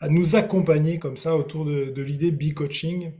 à 0.00 0.08
nous 0.08 0.34
accompagner 0.34 0.98
comme 0.98 1.18
ça 1.18 1.36
autour 1.36 1.66
de, 1.66 2.00
l'idée 2.00 2.30
B-coaching? 2.30 3.12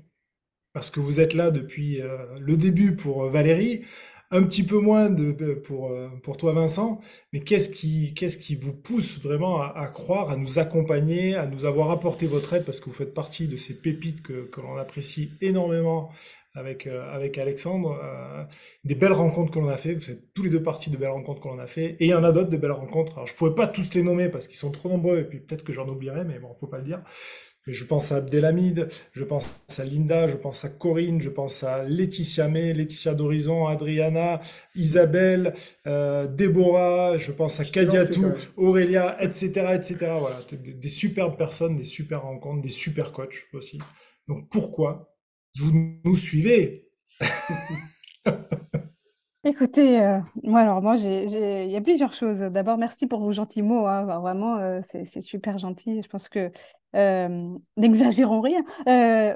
Parce 0.73 0.91
que 0.91 1.01
vous 1.01 1.21
êtes 1.21 1.35
là 1.35 1.51
depuis 1.51 2.01
euh, 2.01 2.39
le 2.39 2.57
début 2.57 2.97
pour 2.97 3.29
Valérie, 3.29 3.85
un 4.31 4.43
petit 4.45 4.63
peu 4.63 4.79
moins 4.79 5.11
de, 5.11 5.33
pour, 5.55 5.91
euh, 5.91 6.09
pour 6.23 6.37
toi 6.37 6.53
Vincent, 6.53 7.01
mais 7.33 7.41
qu'est-ce 7.41 7.69
qui, 7.69 8.15
qu'est-ce 8.15 8.37
qui 8.39 8.55
vous 8.55 8.73
pousse 8.73 9.19
vraiment 9.21 9.61
à, 9.61 9.87
croire, 9.89 10.31
à 10.31 10.37
nous 10.37 10.59
accompagner, 10.59 11.35
à 11.35 11.47
nous 11.47 11.67
avoir 11.67 11.91
apporté 11.91 12.27
votre 12.27 12.53
aide, 12.53 12.65
parce 12.65 12.81
que 12.81 12.87
vous 12.87 12.93
faites 12.97 13.15
partie 13.15 13.49
de 13.49 13.57
ces 13.57 13.75
pépites 13.75 14.23
que, 14.23 14.47
que 14.47 14.61
l'on 14.61 14.77
apprécie 14.77 15.31
énormément 15.41 16.11
avec, 16.55 16.87
euh, 16.87 17.13
avec 17.13 17.39
Alexandre, 17.39 17.99
euh, 18.03 18.45
des 18.85 18.95
belles 18.95 19.13
rencontres 19.13 19.53
que 19.53 19.59
l'on 19.59 19.69
a 19.69 19.77
fait. 19.77 19.95
Vous 19.95 20.01
faites 20.01 20.33
tous 20.35 20.43
les 20.43 20.51
deux 20.51 20.63
parties 20.63 20.91
de 20.91 20.97
belles 20.97 21.11
rencontres 21.11 21.41
que 21.41 21.49
l'on 21.49 21.59
a 21.59 21.67
fait. 21.67 21.97
Et 22.01 22.07
il 22.07 22.09
y 22.09 22.15
en 22.15 22.25
a 22.25 22.33
d'autres 22.33 22.51
de 22.51 22.57
belles 22.57 22.73
rencontres. 22.73 23.15
Alors, 23.15 23.27
je 23.27 23.33
ne 23.35 23.37
pourrais 23.39 23.55
pas 23.55 23.69
tous 23.69 23.95
les 23.95 24.03
nommer 24.03 24.29
parce 24.29 24.49
qu'ils 24.49 24.59
sont 24.59 24.71
trop 24.71 24.89
nombreux 24.89 25.21
et 25.21 25.25
puis 25.25 25.41
peut-être 25.41 25.65
que 25.65 25.73
j'en 25.73 25.89
oublierai, 25.89 26.25
mais 26.25 26.39
bon, 26.39 26.55
faut 26.59 26.67
pas 26.67 26.79
le 26.79 26.85
dire. 26.85 27.03
Mais 27.67 27.73
je 27.73 27.85
pense 27.85 28.11
à 28.11 28.17
Abdelhamid, 28.17 28.89
je 29.13 29.25
pense 29.25 29.61
à 29.79 29.85
Linda, 29.85 30.27
je 30.27 30.37
pense 30.37 30.65
à 30.65 30.69
Corinne, 30.69 31.21
je 31.21 31.29
pense 31.29 31.63
à 31.63 31.85
Laetitia 31.85 32.49
May, 32.49 32.73
Laetitia 32.73 33.15
d'Horizon, 33.15 33.67
Adriana, 33.67 34.41
Isabelle, 34.75 35.55
euh, 35.87 36.27
Déborah, 36.27 37.19
je 37.19 37.33
pense 37.33 37.61
à 37.61 37.65
Kadiatou, 37.65 38.33
Aurélia, 38.57 39.23
etc., 39.23 39.49
etc. 39.75 39.97
Voilà, 40.19 40.41
des, 40.51 40.73
des 40.73 40.89
superbes 40.89 41.37
personnes, 41.37 41.77
des 41.77 41.85
super 41.85 42.23
rencontres, 42.23 42.63
des 42.63 42.71
super 42.71 43.13
coachs 43.13 43.47
aussi. 43.53 43.79
Donc 44.27 44.49
pourquoi 44.49 45.15
vous 45.59 46.01
nous 46.05 46.17
suivez? 46.17 46.89
Écoutez, 49.43 50.03
euh, 50.03 50.19
moi 50.43 50.61
alors 50.61 50.83
moi 50.83 50.97
j'ai, 50.97 51.25
il 51.65 51.71
y 51.71 51.77
a 51.77 51.81
plusieurs 51.81 52.13
choses. 52.13 52.41
D'abord, 52.41 52.77
merci 52.77 53.07
pour 53.07 53.21
vos 53.21 53.33
gentils 53.33 53.63
mots. 53.63 53.87
Hein. 53.87 54.05
vraiment, 54.21 54.59
euh, 54.59 54.81
c'est, 54.85 55.23
super 55.23 55.57
gentil. 55.57 56.03
Je 56.03 56.09
pense 56.09 56.29
que 56.29 56.51
N'exagérons 56.93 58.41
rien. 58.41 58.63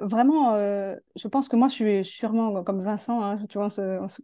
Vraiment, 0.00 0.54
je 0.54 1.28
pense 1.28 1.48
que 1.48 1.56
moi, 1.56 1.68
je 1.68 1.74
suis 1.74 2.04
sûrement 2.04 2.62
comme 2.64 2.82
Vincent, 2.82 3.22
hein, 3.22 3.38
tu 3.48 3.58
vois, 3.58 3.68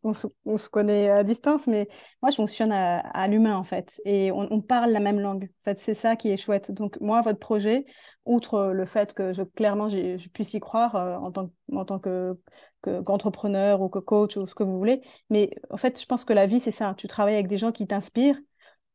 on 0.03 0.15
se, 0.57 0.69
connaît 0.69 1.11
à 1.11 1.25
distance, 1.25 1.67
mais 1.67 1.89
moi, 2.23 2.31
je 2.31 2.37
fonctionne 2.37 2.73
à, 2.73 3.29
l'humain, 3.29 3.57
en 3.57 3.65
fait, 3.65 4.01
et 4.05 4.33
on, 4.33 4.61
parle 4.61 4.91
la 4.91 5.01
même 5.01 5.21
langue. 5.21 5.45
En 5.45 5.65
fait, 5.71 5.79
c'est 5.79 5.95
ça 5.95 6.17
qui 6.17 6.31
est 6.31 6.37
chouette. 6.37 6.73
Donc, 6.73 7.01
moi, 7.01 7.21
votre 7.21 7.39
projet, 7.39 7.87
outre 8.25 8.73
le 8.73 8.87
fait 8.87 9.15
que 9.15 9.33
je, 9.33 9.43
clairement, 9.43 9.89
je 9.89 10.29
puisse 10.29 10.55
y 10.55 10.61
croire 10.61 10.95
en 10.95 11.31
tant, 11.31 11.51
en 11.73 11.85
tant 11.85 11.99
que, 11.99 12.37
qu'entrepreneur 12.83 13.81
ou 13.81 13.89
que 13.89 13.99
coach 13.99 14.37
ou 14.37 14.47
ce 14.47 14.55
que 14.55 14.63
vous 14.63 14.79
voulez, 14.79 15.01
mais 15.31 15.51
en 15.71 15.77
fait, 15.77 16.01
je 16.01 16.07
pense 16.07 16.25
que 16.25 16.33
la 16.33 16.47
vie, 16.47 16.61
c'est 16.61 16.71
ça. 16.71 16.95
Tu 16.97 17.09
travailles 17.09 17.35
avec 17.35 17.49
des 17.49 17.59
gens 17.59 17.73
qui 17.73 17.87
t'inspirent 17.87 18.41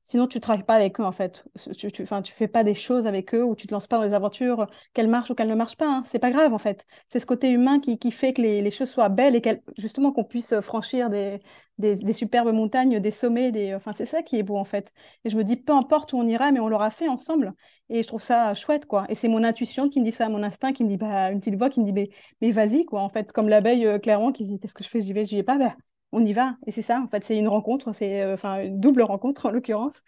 Sinon, 0.08 0.28
tu 0.28 0.38
ne 0.38 0.42
travailles 0.42 0.64
pas 0.64 0.76
avec 0.76 1.00
eux, 1.00 1.04
en 1.04 1.12
fait. 1.12 1.44
Tu, 1.76 1.92
tu, 1.92 2.06
fais 2.06 2.48
pas 2.48 2.64
des 2.64 2.76
choses 2.76 3.08
avec 3.08 3.34
eux 3.34 3.44
ou 3.44 3.56
tu 3.56 3.66
te 3.66 3.74
lances 3.74 3.88
pas 3.88 3.98
dans 3.98 4.08
des 4.08 4.14
aventures, 4.14 4.68
qu'elles 4.94 5.08
marchent 5.08 5.32
ou 5.32 5.36
qu'elles 5.36 5.48
ne 5.50 5.56
marchent 5.56 5.78
pas. 5.78 5.88
Hein. 5.88 6.04
C'est 6.06 6.20
pas 6.20 6.30
grave, 6.30 6.54
en 6.54 6.60
fait. 6.60 6.86
C'est 7.08 7.20
ce 7.20 7.26
côté 7.26 7.50
humain 7.50 7.80
qui, 7.80 7.98
qui 7.98 8.12
fait 8.12 8.32
que 8.32 8.42
les, 8.44 8.62
les, 8.62 8.70
choses 8.70 8.90
soient 8.90 9.10
belles 9.10 9.36
et 9.36 9.42
justement 9.80 10.12
qu'on 10.12 10.24
puisse 10.24 10.60
franchir 10.62 11.10
des, 11.10 11.40
des, 11.80 12.14
superbes 12.14 12.54
montagnes, 12.54 13.00
des 13.00 13.10
sommets. 13.10 13.52
Des... 13.52 13.74
Enfin, 13.74 13.94
c'est 13.94 14.06
ça 14.06 14.22
qui 14.22 14.38
est 14.38 14.44
beau, 14.44 14.58
en 14.58 14.64
fait. 14.64 14.94
Et 15.24 15.32
je 15.32 15.38
me 15.38 15.44
dis, 15.44 15.56
peu 15.56 15.74
importe 15.74 16.14
où 16.14 16.18
on 16.18 16.28
ira, 16.28 16.52
mais 16.52 16.60
on 16.60 16.68
l'aura 16.70 16.92
fait 16.92 17.08
ensemble. 17.08 17.56
Et 17.90 18.04
je 18.04 18.08
trouve 18.08 18.22
ça 18.22 18.54
chouette, 18.54 18.86
quoi. 18.86 19.06
Et 19.10 19.16
c'est 19.16 19.28
mon 19.28 19.44
intuition 19.44 19.90
qui 19.90 20.00
me 20.02 20.06
dit 20.06 20.12
ça, 20.12 20.30
mon 20.30 20.44
instinct 20.44 20.74
qui 20.74 20.84
me 20.84 20.90
dit, 20.90 20.98
bah, 20.98 21.32
une 21.32 21.40
petite 21.40 21.56
voix 21.56 21.72
qui 21.72 21.80
me 21.80 21.86
dit, 21.86 21.94
mais, 21.94 22.10
mais 22.42 22.52
vas-y, 22.52 22.86
quoi. 22.86 23.02
En 23.02 23.10
fait, 23.10 23.32
comme 23.32 23.50
l'abeille, 23.50 23.88
euh, 23.88 23.98
clairement, 23.98 24.32
qui 24.32 24.46
dit, 24.46 24.60
qu'est-ce 24.60 24.76
que 24.76 24.84
je 24.84 24.90
fais? 24.90 25.02
J'y 25.02 25.14
vais, 25.14 25.26
j'y 25.26 25.36
vais 25.36 25.44
pas. 25.44 25.58
Bah, 25.58 25.76
on 26.16 26.26
y 26.26 26.34
va. 26.34 26.56
Et 26.66 26.72
c'est 26.72 26.82
ça, 26.82 27.02
en 27.02 27.08
fait, 27.08 27.24
c'est 27.24 27.38
une 27.38 27.48
rencontre, 27.48 27.94
c'est 27.94 28.24
euh, 28.24 28.34
enfin 28.34 28.64
une 28.64 28.80
double 28.80 29.02
rencontre 29.02 29.48
en 29.48 29.52
l'occurrence. 29.52 30.02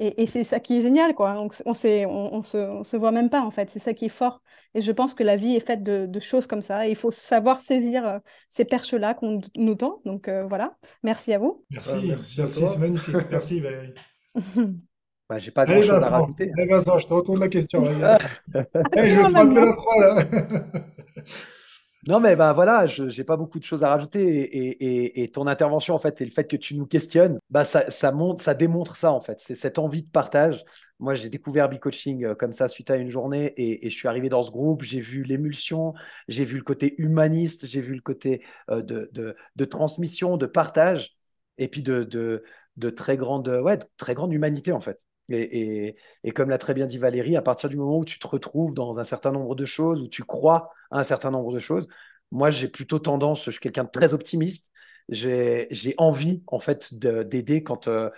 Et, 0.00 0.28
c'est 0.28 0.44
ça 0.44 0.60
qui 0.60 0.78
est 0.78 0.80
génial, 0.80 1.12
quoi. 1.12 1.40
On, 1.40 1.48
on, 1.66 1.72
on, 1.72 2.42
se, 2.44 2.82
se 2.84 2.96
voit 2.96 3.10
même 3.10 3.30
pas, 3.30 3.40
en 3.40 3.50
fait. 3.50 3.68
C'est 3.68 3.80
ça 3.80 3.94
qui 3.94 4.04
est 4.04 4.10
fort. 4.10 4.42
Et 4.74 4.80
je 4.80 4.92
pense 4.92 5.12
que 5.12 5.24
la 5.24 5.34
vie 5.34 5.56
est 5.56 5.66
faite 5.66 5.82
de, 5.82 6.20
choses 6.20 6.46
comme 6.46 6.62
ça. 6.62 6.86
Et 6.86 6.90
il 6.90 6.96
faut 6.96 7.10
savoir 7.10 7.58
saisir 7.58 8.06
euh, 8.06 8.18
ces 8.48 8.64
perches-là 8.64 9.14
qu'on 9.14 9.40
nous 9.56 9.74
tend. 9.74 10.00
Donc 10.04 10.28
euh, 10.28 10.46
voilà. 10.46 10.76
Merci 11.02 11.32
à 11.34 11.38
vous. 11.38 11.64
Merci, 11.70 12.14
merci, 12.38 12.68
c'est 12.68 12.78
magnifique. 12.78 13.16
Merci 13.30 13.58
Valérie. 13.58 13.94
bah, 15.28 15.38
J'ai 15.38 15.50
pas 15.50 15.66
de 15.66 15.82
chose 15.82 16.04
à 16.04 16.18
rajouter. 16.18 16.52
Allez, 16.56 16.68
Vincent, 16.68 16.98
je 16.98 17.06
te 17.08 17.14
retourne 17.14 17.40
la 17.40 17.48
question. 17.48 17.82
je 17.82 17.90
vais 17.90 19.32
prendre 19.32 19.52
la 19.52 19.72
3 19.72 20.00
là. 20.00 20.24
Non, 22.08 22.20
mais 22.20 22.36
bah 22.36 22.54
voilà, 22.54 22.86
je 22.86 23.04
n'ai 23.04 23.24
pas 23.24 23.36
beaucoup 23.36 23.58
de 23.58 23.64
choses 23.64 23.84
à 23.84 23.90
rajouter. 23.90 25.20
Et, 25.22 25.30
ton 25.30 25.46
intervention, 25.46 25.94
en 25.94 25.98
fait, 25.98 26.22
et 26.22 26.24
le 26.24 26.30
fait 26.30 26.44
que 26.46 26.56
tu 26.56 26.74
nous 26.74 26.86
questionnes, 26.86 27.38
bah 27.50 27.64
ça, 27.64 27.90
ça, 27.90 28.12
montre, 28.12 28.42
ça 28.42 28.54
démontre 28.54 28.96
ça, 28.96 29.12
en 29.12 29.20
fait. 29.20 29.40
C'est 29.40 29.54
cette 29.54 29.78
envie 29.78 30.02
de 30.02 30.08
partage. 30.10 30.64
Moi, 31.00 31.14
j'ai 31.14 31.28
découvert 31.28 31.68
B-Coaching 31.68 32.24
euh, 32.24 32.34
comme 32.34 32.54
ça 32.54 32.66
suite 32.68 32.90
à 32.90 32.96
une 32.96 33.10
journée 33.10 33.52
et, 33.58 33.90
je 33.90 33.94
suis 33.94 34.08
arrivé 34.08 34.30
dans 34.30 34.42
ce 34.42 34.50
groupe. 34.50 34.84
J'ai 34.84 35.00
vu 35.00 35.22
l'émulsion, 35.22 35.92
j'ai 36.28 36.46
vu 36.46 36.56
le 36.56 36.64
côté 36.64 36.94
humaniste, 36.96 37.66
j'ai 37.66 37.82
vu 37.82 37.94
le 37.94 38.00
côté 38.00 38.42
euh, 38.70 38.80
de, 38.82 39.64
transmission, 39.66 40.38
de 40.38 40.46
partage 40.46 41.18
et 41.58 41.68
puis 41.68 41.82
de 41.82 42.42
très, 42.96 43.18
grande, 43.18 43.48
ouais, 43.48 43.78
très 43.98 44.14
grande 44.14 44.32
humanité, 44.32 44.72
en 44.72 44.80
fait. 44.80 44.98
Et, 45.30 45.96
comme 46.34 46.50
l'a 46.50 46.58
très 46.58 46.74
bien 46.74 46.86
dit 46.86 46.98
Valérie, 46.98 47.36
à 47.36 47.42
partir 47.42 47.68
du 47.68 47.76
moment 47.76 47.98
où 47.98 48.04
tu 48.04 48.18
te 48.18 48.26
retrouves 48.26 48.74
dans 48.74 48.98
un 48.98 49.04
certain 49.04 49.32
nombre 49.32 49.54
de 49.54 49.64
choses, 49.64 50.00
où 50.02 50.08
tu 50.08 50.24
crois 50.24 50.70
à 50.90 51.00
un 51.00 51.02
certain 51.02 51.30
nombre 51.30 51.52
de 51.52 51.58
choses, 51.58 51.86
moi 52.30 52.50
j'ai 52.50 52.68
plutôt 52.68 52.98
tendance, 52.98 53.44
je 53.44 53.50
suis 53.50 53.60
quelqu'un 53.60 53.84
de 53.84 53.90
très 53.90 54.14
optimiste, 54.14 54.72
j'ai 55.08 55.94
envie 55.98 56.42
en 56.46 56.60
fait 56.60 56.94
d'aider 56.94 57.62
quand 57.62 57.88
euh, 57.88 58.10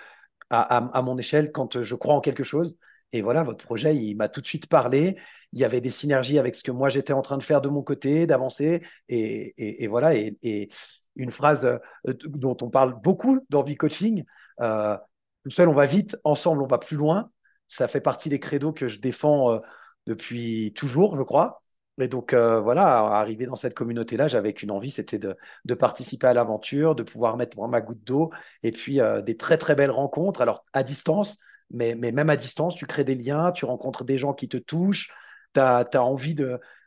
à, 0.51 1.03
mon 1.03 1.19
échelle 1.19 1.53
quand 1.53 1.83
je 1.83 1.95
crois 1.95 2.15
en 2.15 2.21
quelque 2.21 2.45
chose. 2.45 2.77
Et 3.13 3.23
voilà, 3.23 3.43
votre 3.43 3.65
projet, 3.65 3.97
il 3.97 4.17
m'a 4.17 4.29
tout 4.29 4.41
de 4.41 4.47
suite 4.47 4.69
parlé. 4.69 5.17
Il 5.53 5.59
y 5.59 5.65
avait 5.65 5.81
des 5.81 5.91
synergies 5.91 6.39
avec 6.39 6.55
ce 6.55 6.63
que 6.63 6.71
moi 6.71 6.89
j'étais 6.89 7.13
en 7.13 7.23
train 7.23 7.39
de 7.39 7.43
faire 7.43 7.61
de 7.61 7.69
mon 7.69 7.83
côté, 7.83 8.27
d'avancer. 8.27 8.83
Et, 9.09 9.87
voilà, 9.89 10.15
et, 10.15 10.69
une 11.17 11.33
phrase 11.33 11.67
euh, 11.67 11.79
dont 12.25 12.57
on 12.63 12.71
parle 12.71 12.95
beaucoup 13.03 13.41
dans 13.51 13.63
B-Coaching, 13.65 14.25
euh, 14.61 14.97
tout 15.45 15.51
seul, 15.51 15.69
on 15.69 15.75
va 15.75 15.87
vite, 15.87 16.17
ensemble, 16.25 16.63
on 16.63 16.67
va 16.67 16.79
plus 16.79 16.97
loin. 16.97 17.31
Ça 17.69 17.89
fait 17.89 18.01
partie 18.01 18.29
des 18.29 18.41
credos 18.41 18.73
que 18.73 18.89
je 18.89 19.01
défends 19.01 19.53
euh, 19.53 19.59
depuis 20.07 20.73
toujours, 20.75 21.17
je 21.17 21.23
crois. 21.23 21.63
Et 22.01 22.09
donc, 22.09 22.33
euh, 22.33 22.61
voilà, 22.61 22.99
arriver 22.99 23.47
dans 23.47 23.57
cette 23.57 23.75
communauté-là, 23.75 24.27
j'avais 24.29 24.55
qu'une 24.55 24.71
envie, 24.71 24.91
c'était 24.91 25.19
de, 25.19 25.75
participer 25.75 26.27
à 26.29 26.35
l'aventure, 26.35 26.95
de 26.95 27.03
pouvoir 27.03 27.37
mettre 27.37 27.59
ma 27.69 27.81
goutte 27.81 28.03
d'eau, 28.05 28.31
et 28.63 28.73
puis 28.73 29.01
euh, 29.01 29.21
des 29.21 29.37
très, 29.37 29.59
très 29.59 29.75
belles 29.75 29.91
rencontres. 29.91 30.41
Alors, 30.41 30.65
à 30.73 30.83
distance, 30.83 31.39
mais, 31.71 31.95
même 31.95 32.31
à 32.31 32.37
distance, 32.37 32.75
tu 32.75 32.87
crées 32.87 33.05
des 33.05 33.15
liens, 33.15 33.53
tu 33.53 33.65
rencontres 33.65 34.05
des 34.05 34.19
gens 34.19 34.33
qui 34.33 34.49
te 34.49 34.57
touchent, 34.57 35.13
tu 35.55 35.61
as, 35.61 35.87
envie 35.97 36.35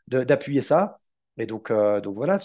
d'appuyer 0.08 0.62
ça. 0.62 1.00
Et 1.38 1.46
donc 1.46 1.72
voilà, 1.72 2.38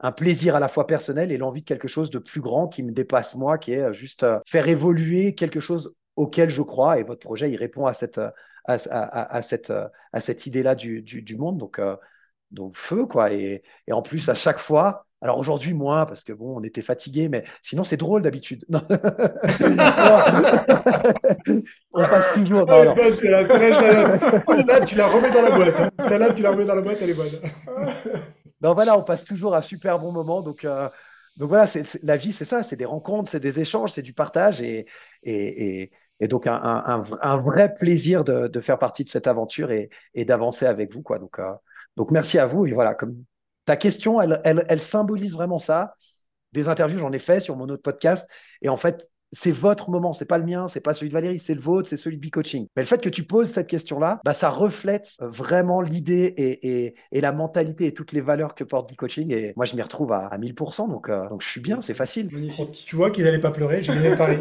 un 0.00 0.12
plaisir 0.12 0.56
à 0.56 0.60
la 0.60 0.68
fois 0.68 0.86
personnel 0.86 1.32
et 1.32 1.36
l'envie 1.38 1.62
de 1.62 1.66
quelque 1.66 1.88
chose 1.88 2.10
de 2.10 2.18
plus 2.18 2.40
grand 2.40 2.68
qui 2.68 2.82
me 2.82 2.92
dépasse 2.92 3.34
moi, 3.34 3.58
qui 3.58 3.72
est 3.72 3.82
euh, 3.82 3.92
juste 3.92 4.22
euh, 4.22 4.38
faire 4.46 4.68
évoluer 4.68 5.34
quelque 5.34 5.60
chose 5.60 5.94
auquel 6.16 6.50
je 6.50 6.62
crois. 6.62 6.98
Et 6.98 7.02
votre 7.02 7.26
projet, 7.26 7.50
il 7.50 7.56
répond 7.56 7.86
à 7.86 7.94
cette, 7.94 8.18
euh, 8.18 8.30
à, 8.66 9.42
cette, 9.42 9.72
à 10.12 10.20
cette 10.20 10.46
idée-là 10.46 10.74
du, 10.74 11.02
du, 11.02 11.36
monde. 11.36 11.56
Donc, 11.58 11.80
donc 12.50 12.76
feu, 12.76 13.06
quoi. 13.06 13.32
Et, 13.32 13.62
et, 13.86 13.92
en 13.92 14.02
plus, 14.02 14.28
à 14.28 14.34
chaque 14.34 14.58
fois, 14.58 15.06
alors 15.22 15.38
aujourd'hui, 15.38 15.72
moins, 15.72 16.04
parce 16.04 16.24
que 16.24 16.32
bon, 16.32 16.58
on 16.58 16.62
était 16.62 16.82
fatigué, 16.82 17.28
mais 17.28 17.44
sinon, 17.62 17.84
c'est 17.84 17.96
drôle 17.96 18.22
d'habitude. 18.22 18.64
on 21.92 22.02
passe 22.08 22.32
toujours. 22.32 22.66
dans 22.66 22.94
Celle-là, 24.44 24.80
tu 24.84 24.96
la 24.96 25.06
remets 25.06 25.30
dans 25.30 25.42
la 25.42 25.50
boîte. 25.52 25.80
Hein. 25.80 25.90
Celle-là, 26.08 26.32
tu 26.32 26.42
la 26.42 26.50
remets 26.50 26.64
dans 26.64 26.74
la 26.74 26.82
boîte, 26.82 26.98
elle 27.00 27.10
est 27.10 27.14
bonne. 27.14 27.40
Donc 28.66 28.74
voilà, 28.74 28.98
on 28.98 29.04
passe 29.04 29.24
toujours 29.24 29.54
un 29.54 29.60
super 29.60 30.00
bon 30.00 30.10
moment. 30.10 30.42
Donc, 30.42 30.64
euh, 30.64 30.88
voilà, 31.38 31.70
la 32.02 32.16
vie, 32.16 32.32
c'est 32.32 32.44
ça, 32.44 32.64
c'est 32.64 32.74
des 32.74 32.84
rencontres, 32.84 33.30
c'est 33.30 33.38
des 33.38 33.60
échanges, 33.60 33.92
c'est 33.92 34.02
du 34.02 34.12
partage 34.12 34.60
et, 34.60 34.86
donc 36.20 36.48
un, 36.48 36.98
vrai 37.38 37.74
plaisir 37.74 38.24
de, 38.24 38.60
faire 38.60 38.80
partie 38.80 39.04
de 39.04 39.08
cette 39.08 39.28
aventure 39.28 39.70
et, 39.70 39.88
et 40.14 40.24
d'avancer 40.24 40.66
avec 40.66 40.92
vous. 40.92 41.02
Quoi. 41.02 41.20
Donc, 41.20 41.38
euh, 41.38 41.52
donc 41.96 42.10
merci 42.10 42.40
à 42.40 42.46
vous. 42.46 42.66
Et 42.66 42.72
voilà, 42.72 42.96
comme 42.96 43.22
ta 43.66 43.76
question, 43.76 44.20
elle, 44.20 44.40
elle, 44.42 44.66
elle 44.68 44.80
symbolise 44.80 45.34
vraiment 45.34 45.60
ça. 45.60 45.94
Des 46.50 46.68
interviews, 46.68 46.98
j'en 46.98 47.12
ai 47.12 47.20
fait 47.20 47.38
sur 47.38 47.54
mon 47.54 47.68
autre 47.68 47.82
podcast. 47.82 48.28
Et 48.62 48.68
en 48.68 48.76
fait, 48.76 49.12
c'est 49.36 49.50
votre 49.50 49.90
moment, 49.90 50.14
c'est 50.14 50.24
pas 50.24 50.38
le 50.38 50.44
mien, 50.44 50.66
c'est 50.66 50.80
pas 50.80 50.94
celui 50.94 51.08
de 51.10 51.14
Valérie, 51.14 51.38
c'est 51.38 51.54
le 51.54 51.60
vôtre, 51.60 51.90
c'est 51.90 51.98
celui 51.98 52.16
de 52.16 52.26
B-Coaching. 52.26 52.68
Mais 52.74 52.82
le 52.82 52.86
fait 52.86 53.02
que 53.02 53.10
tu 53.10 53.24
poses 53.24 53.50
cette 53.50 53.66
question-là, 53.66 54.20
bah, 54.24 54.32
ça 54.32 54.48
reflète 54.48 55.16
vraiment 55.20 55.82
l'idée 55.82 56.32
et, 57.12 57.20
la 57.20 57.32
mentalité 57.32 57.86
et 57.86 57.92
toutes 57.92 58.12
les 58.12 58.22
valeurs 58.22 58.54
que 58.54 58.64
porte 58.64 58.90
B-Coaching. 58.90 59.32
Et 59.32 59.52
moi, 59.56 59.66
je 59.66 59.76
m'y 59.76 59.82
retrouve 59.82 60.12
à, 60.12 60.30
1000%, 60.38 60.88
donc, 60.88 61.10
euh, 61.10 61.28
donc 61.28 61.42
je 61.42 61.48
suis 61.48 61.60
bien, 61.60 61.82
c'est 61.82 61.94
facile. 61.94 62.30
Tu 62.86 62.96
vois 62.96 63.10
qu'il 63.10 63.24
n'allait 63.24 63.40
pas 63.40 63.50
pleurer, 63.50 63.82
j'ai 63.82 63.92
gagné 63.92 64.14
Paris. 64.14 64.38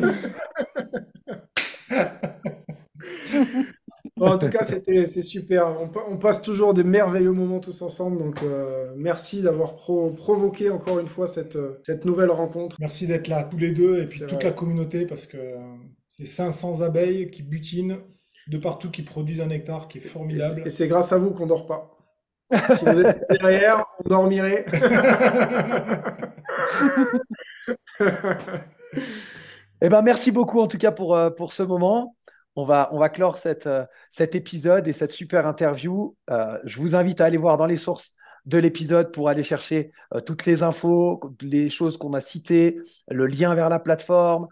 En 4.25 4.37
tout 4.37 4.49
cas, 4.49 4.63
c'était, 4.63 5.07
c'est 5.07 5.21
super. 5.21 5.75
On, 6.09 6.17
passe 6.17 6.41
toujours 6.41 6.73
des 6.73 6.83
merveilleux 6.83 7.31
moments 7.31 7.59
tous 7.59 7.81
ensemble. 7.81 8.17
Donc, 8.17 8.41
euh, 8.43 8.91
merci 8.95 9.41
d'avoir 9.41 9.75
provoqué 9.75 10.69
encore 10.69 10.99
une 10.99 11.07
fois 11.07 11.27
cette, 11.27 11.55
euh, 11.55 11.79
cette 11.83 12.05
nouvelle 12.05 12.31
rencontre. 12.31 12.75
Merci 12.79 13.07
d'être 13.07 13.27
là, 13.27 13.43
tous 13.43 13.57
les 13.57 13.71
deux, 13.71 14.01
et 14.01 14.05
puis 14.05 14.21
toute 14.21 14.43
la 14.43 14.51
communauté, 14.51 15.05
parce 15.05 15.25
que 15.25 15.37
euh, 15.37 15.57
c'est 16.07 16.25
500 16.25 16.81
abeilles 16.81 17.29
qui 17.29 17.43
butinent 17.43 17.99
de 18.47 18.57
partout, 18.57 18.91
qui 18.91 19.01
produisent 19.01 19.41
un 19.41 19.47
nectar 19.47 19.87
qui 19.87 19.97
est 19.99 20.01
formidable. 20.01 20.63
Et 20.65 20.69
c'est 20.69 20.87
grâce 20.87 21.11
à 21.11 21.17
vous 21.17 21.31
qu'on 21.31 21.47
dort 21.47 21.65
pas. 21.65 21.91
Si 22.77 22.85
vous 22.85 23.01
êtes 23.01 23.25
derrière, 23.29 23.85
on 24.03 24.09
dormirait. 24.09 24.65
eh 29.81 29.89
ben, 29.89 30.01
merci 30.03 30.31
beaucoup 30.31 30.59
en 30.59 30.67
tout 30.67 30.77
cas 30.77 30.91
pour, 30.91 31.17
pour 31.35 31.53
ce 31.53 31.63
moment 31.63 32.15
on 32.55 32.63
va, 32.63 32.89
on 32.91 32.99
va 32.99 33.09
clore 33.09 33.37
cette, 33.37 33.67
euh, 33.67 33.85
cet 34.09 34.35
épisode 34.35 34.87
et 34.87 34.93
cette 34.93 35.11
super 35.11 35.45
interview. 35.45 36.15
Euh, 36.29 36.57
je 36.63 36.79
vous 36.79 36.95
invite 36.95 37.21
à 37.21 37.25
aller 37.25 37.37
voir 37.37 37.57
dans 37.57 37.65
les 37.65 37.77
sources 37.77 38.13
de 38.45 38.57
l'épisode 38.57 39.11
pour 39.11 39.27
aller 39.29 39.43
chercher 39.43 39.91
euh, 40.13 40.21
toutes 40.21 40.45
les 40.45 40.63
infos, 40.63 41.19
les 41.41 41.69
choses 41.69 41.97
qu'on 41.97 42.13
a 42.13 42.21
citées, 42.21 42.79
le 43.09 43.27
lien 43.27 43.55
vers 43.55 43.69
la 43.69 43.79
plateforme, 43.79 44.47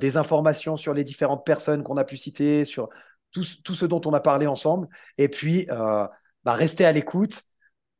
des 0.00 0.16
informations 0.16 0.76
sur 0.76 0.92
les 0.92 1.04
différentes 1.04 1.46
personnes 1.46 1.84
qu'on 1.84 1.96
a 1.98 2.04
pu 2.04 2.16
citer, 2.16 2.64
sur 2.64 2.88
tout, 3.30 3.44
tout, 3.64 3.76
ce 3.76 3.86
dont 3.86 4.00
on 4.06 4.12
a 4.12 4.18
parlé 4.18 4.48
ensemble. 4.48 4.88
Et 5.18 5.28
puis, 5.28 5.66
bah, 5.68 6.10
restez 6.46 6.84
à 6.84 6.90
l'écoute, 6.90 7.44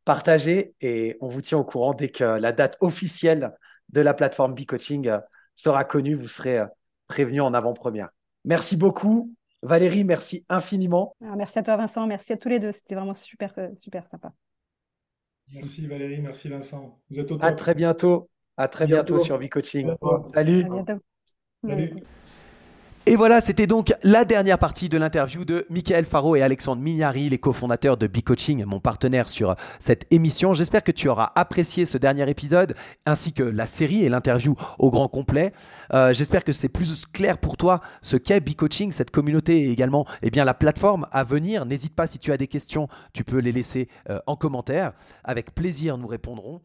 partagez 0.05 0.75
et 0.81 1.17
on 1.21 1.29
vous 1.29 1.41
tient 1.41 1.57
au 1.57 1.63
courant 1.63 1.95
dès 1.95 2.09
que 2.09 2.25
la 2.25 2.51
date 2.51 2.79
officielle 2.81 3.55
de 3.91 4.01
la 4.01 4.13
plateforme 4.13 4.57
B-Coaching 4.57 5.09
sera 5.55 5.85
connue. 5.85 6.15
Vous 6.15 6.27
serez 6.27 6.65
prévenu 7.07 7.43
en 7.43 7.55
avant-première. 7.55 8.09
Merci 8.45 8.77
beaucoup. 8.77 9.38
Valérie, 9.63 10.05
merci 10.05 10.45
infiniment. 10.49 11.15
Merci 11.21 11.59
à 11.59 11.63
toi, 11.63 11.77
Vincent. 11.77 12.07
Merci 12.07 12.33
à 12.33 12.37
tous 12.37 12.49
les 12.49 12.59
deux. 12.59 12.73
C'était 12.73 12.95
vraiment 12.95 13.15
super, 13.15 13.53
euh, 13.59 13.69
super 13.75 14.07
sympa. 14.07 14.33
Merci 15.53 15.87
Valérie, 15.87 16.21
merci 16.21 16.49
Vincent. 16.49 17.01
Vous 17.11 17.19
êtes 17.19 17.31
au 17.33 17.37
top. 17.37 17.45
À 17.45 17.53
très 17.53 17.75
bientôt. 17.75 18.29
À 18.57 18.69
très 18.69 18.87
bientôt, 18.87 19.21
sur 19.21 19.39
V-Coaching. 19.39 19.95
Salut. 20.35 20.65
À 20.65 20.69
bientôt. 20.69 21.03
Salut. 21.65 21.95
Et 23.09 23.17
voilà, 23.17 23.41
c'était 23.41 23.67
donc 23.67 23.95
la 24.03 24.27
dernière 24.27 24.59
partie 24.59 24.91
de 24.91 24.99
l'interview 24.99 25.47
de 25.47 25.65
Michael 25.71 26.05
Faro 26.05 26.37
et 26.37 26.43
Alexandre 26.43 26.83
Mignari, 26.83 27.31
les 27.31 27.39
cofondateurs 27.39 27.97
de 27.97 28.07
B-Coaching, 28.07 28.67
mon 28.67 28.81
partenaire 28.81 29.31
sur 29.31 29.57
cette 29.79 30.07
émission. 30.11 30.53
J'espère 30.53 30.85
que 30.85 30.93
tu 30.93 31.09
auras 31.09 31.33
apprécié 31.35 31.87
ce 31.87 31.97
dernier 31.97 32.29
épisode, 32.29 32.75
ainsi 33.07 33.33
que 33.33 33.43
la 33.43 33.65
série 33.65 34.05
et 34.05 34.11
l'interview 34.11 34.57
au 34.79 34.91
grand 34.91 35.09
complet. 35.09 35.55
Euh, 35.95 36.13
j'espère 36.13 36.45
que 36.45 36.53
c'est 36.53 36.69
plus 36.69 37.07
clair 37.07 37.39
pour 37.39 37.57
toi 37.57 37.81
ce 38.03 38.19
qu'est 38.19 38.41
B-Coaching, 38.41 38.93
cette 38.93 39.11
communauté 39.11 39.59
et 39.59 39.71
également 39.71 40.05
eh 40.21 40.29
bien, 40.29 40.45
la 40.45 40.53
plateforme 40.53 41.07
à 41.11 41.25
venir. 41.25 41.65
N'hésite 41.65 41.95
pas, 41.95 42.07
si 42.07 42.19
tu 42.19 42.31
as 42.31 42.37
des 42.37 42.47
questions, 42.47 42.89
tu 43.15 43.25
peux 43.25 43.39
les 43.39 43.53
laisser 43.53 43.89
euh, 44.11 44.19
en 44.27 44.37
commentaire. 44.37 44.93
Avec 45.25 45.55
plaisir, 45.55 45.97
nous 45.97 46.09
répondrons. 46.09 46.61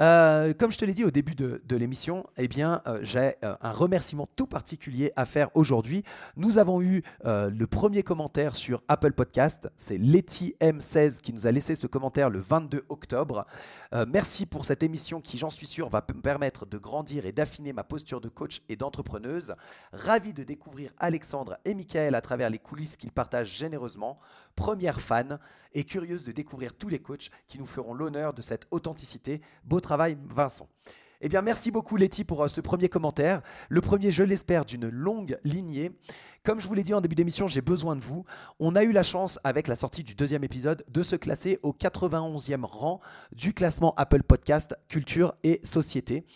Euh, 0.00 0.52
comme 0.54 0.72
je 0.72 0.78
te 0.78 0.84
l'ai 0.84 0.92
dit 0.92 1.04
au 1.04 1.10
début 1.10 1.34
de, 1.34 1.76
l'émission, 1.76 2.26
eh 2.36 2.48
euh, 2.58 2.98
j'ai 3.02 3.34
euh, 3.44 3.54
un 3.60 3.72
remerciement 3.72 4.28
tout 4.36 4.46
particulier 4.46 5.12
à 5.16 5.24
faire 5.24 5.50
aujourd'hui. 5.54 6.04
Nous 6.36 6.58
avons 6.58 6.82
eu 6.82 7.02
le 7.24 7.64
premier 7.64 8.02
commentaire 8.02 8.56
sur 8.56 8.82
Apple 8.88 9.12
Podcast. 9.12 9.70
C'est 9.76 9.98
Letty 9.98 10.56
M16 10.60 11.20
qui 11.20 11.32
nous 11.32 11.46
a 11.46 11.52
laissé 11.52 11.74
ce 11.74 11.86
commentaire 11.86 12.30
le 12.30 12.38
22 12.38 12.84
octobre. 12.88 13.44
Merci 14.08 14.44
pour 14.44 14.64
cette 14.66 14.82
émission 14.82 15.20
qui, 15.20 15.38
j'en 15.38 15.50
suis 15.50 15.66
sûr, 15.66 15.88
va 15.88 16.04
me 16.12 16.20
permettre 16.20 16.66
de 16.66 16.78
grandir 16.78 17.26
et 17.26 17.32
d'affiner 17.32 17.72
ma 17.72 17.84
posture 17.84 18.20
de 18.20 18.28
coach 18.28 18.60
et 18.68 18.74
d'entrepreneuse. 18.74 19.54
Ravi 19.92 20.32
de 20.32 20.42
découvrir 20.42 20.92
Alexandre 20.98 21.58
et 21.64 21.74
Michael 21.74 22.16
à 22.16 22.20
travers 22.20 22.50
les 22.50 22.58
coulisses 22.58 22.96
qu'ils 22.96 23.12
partagent 23.12 23.56
généreusement. 23.56 24.18
Première 24.56 25.00
fan 25.00 25.38
et 25.72 25.84
curieuse 25.84 26.24
de 26.24 26.32
découvrir 26.32 26.74
tous 26.74 26.88
les 26.88 26.98
coachs 26.98 27.30
qui 27.46 27.58
nous 27.58 27.66
feront 27.66 27.94
l'honneur 27.94 28.34
de 28.34 28.42
cette 28.42 28.66
authenticité. 28.72 29.40
Beau 29.64 29.80
travail, 29.80 30.18
Vincent. 30.28 30.68
Eh 31.26 31.30
bien, 31.30 31.40
merci 31.40 31.70
beaucoup, 31.70 31.96
Letty, 31.96 32.22
pour 32.22 32.44
euh, 32.44 32.48
ce 32.48 32.60
premier 32.60 32.90
commentaire. 32.90 33.40
Le 33.70 33.80
premier, 33.80 34.10
je 34.10 34.22
l'espère, 34.22 34.66
d'une 34.66 34.90
longue 34.90 35.38
lignée. 35.42 35.90
Comme 36.42 36.60
je 36.60 36.68
vous 36.68 36.74
l'ai 36.74 36.82
dit 36.82 36.92
en 36.92 37.00
début 37.00 37.14
d'émission, 37.14 37.48
j'ai 37.48 37.62
besoin 37.62 37.96
de 37.96 38.02
vous. 38.02 38.26
On 38.60 38.76
a 38.76 38.84
eu 38.84 38.92
la 38.92 39.02
chance, 39.02 39.40
avec 39.42 39.66
la 39.66 39.74
sortie 39.74 40.04
du 40.04 40.14
deuxième 40.14 40.44
épisode, 40.44 40.84
de 40.86 41.02
se 41.02 41.16
classer 41.16 41.60
au 41.62 41.72
91e 41.72 42.66
rang 42.66 43.00
du 43.32 43.54
classement 43.54 43.94
Apple 43.96 44.22
Podcast 44.22 44.76
Culture 44.88 45.34
et 45.44 45.60
Société. 45.62 46.26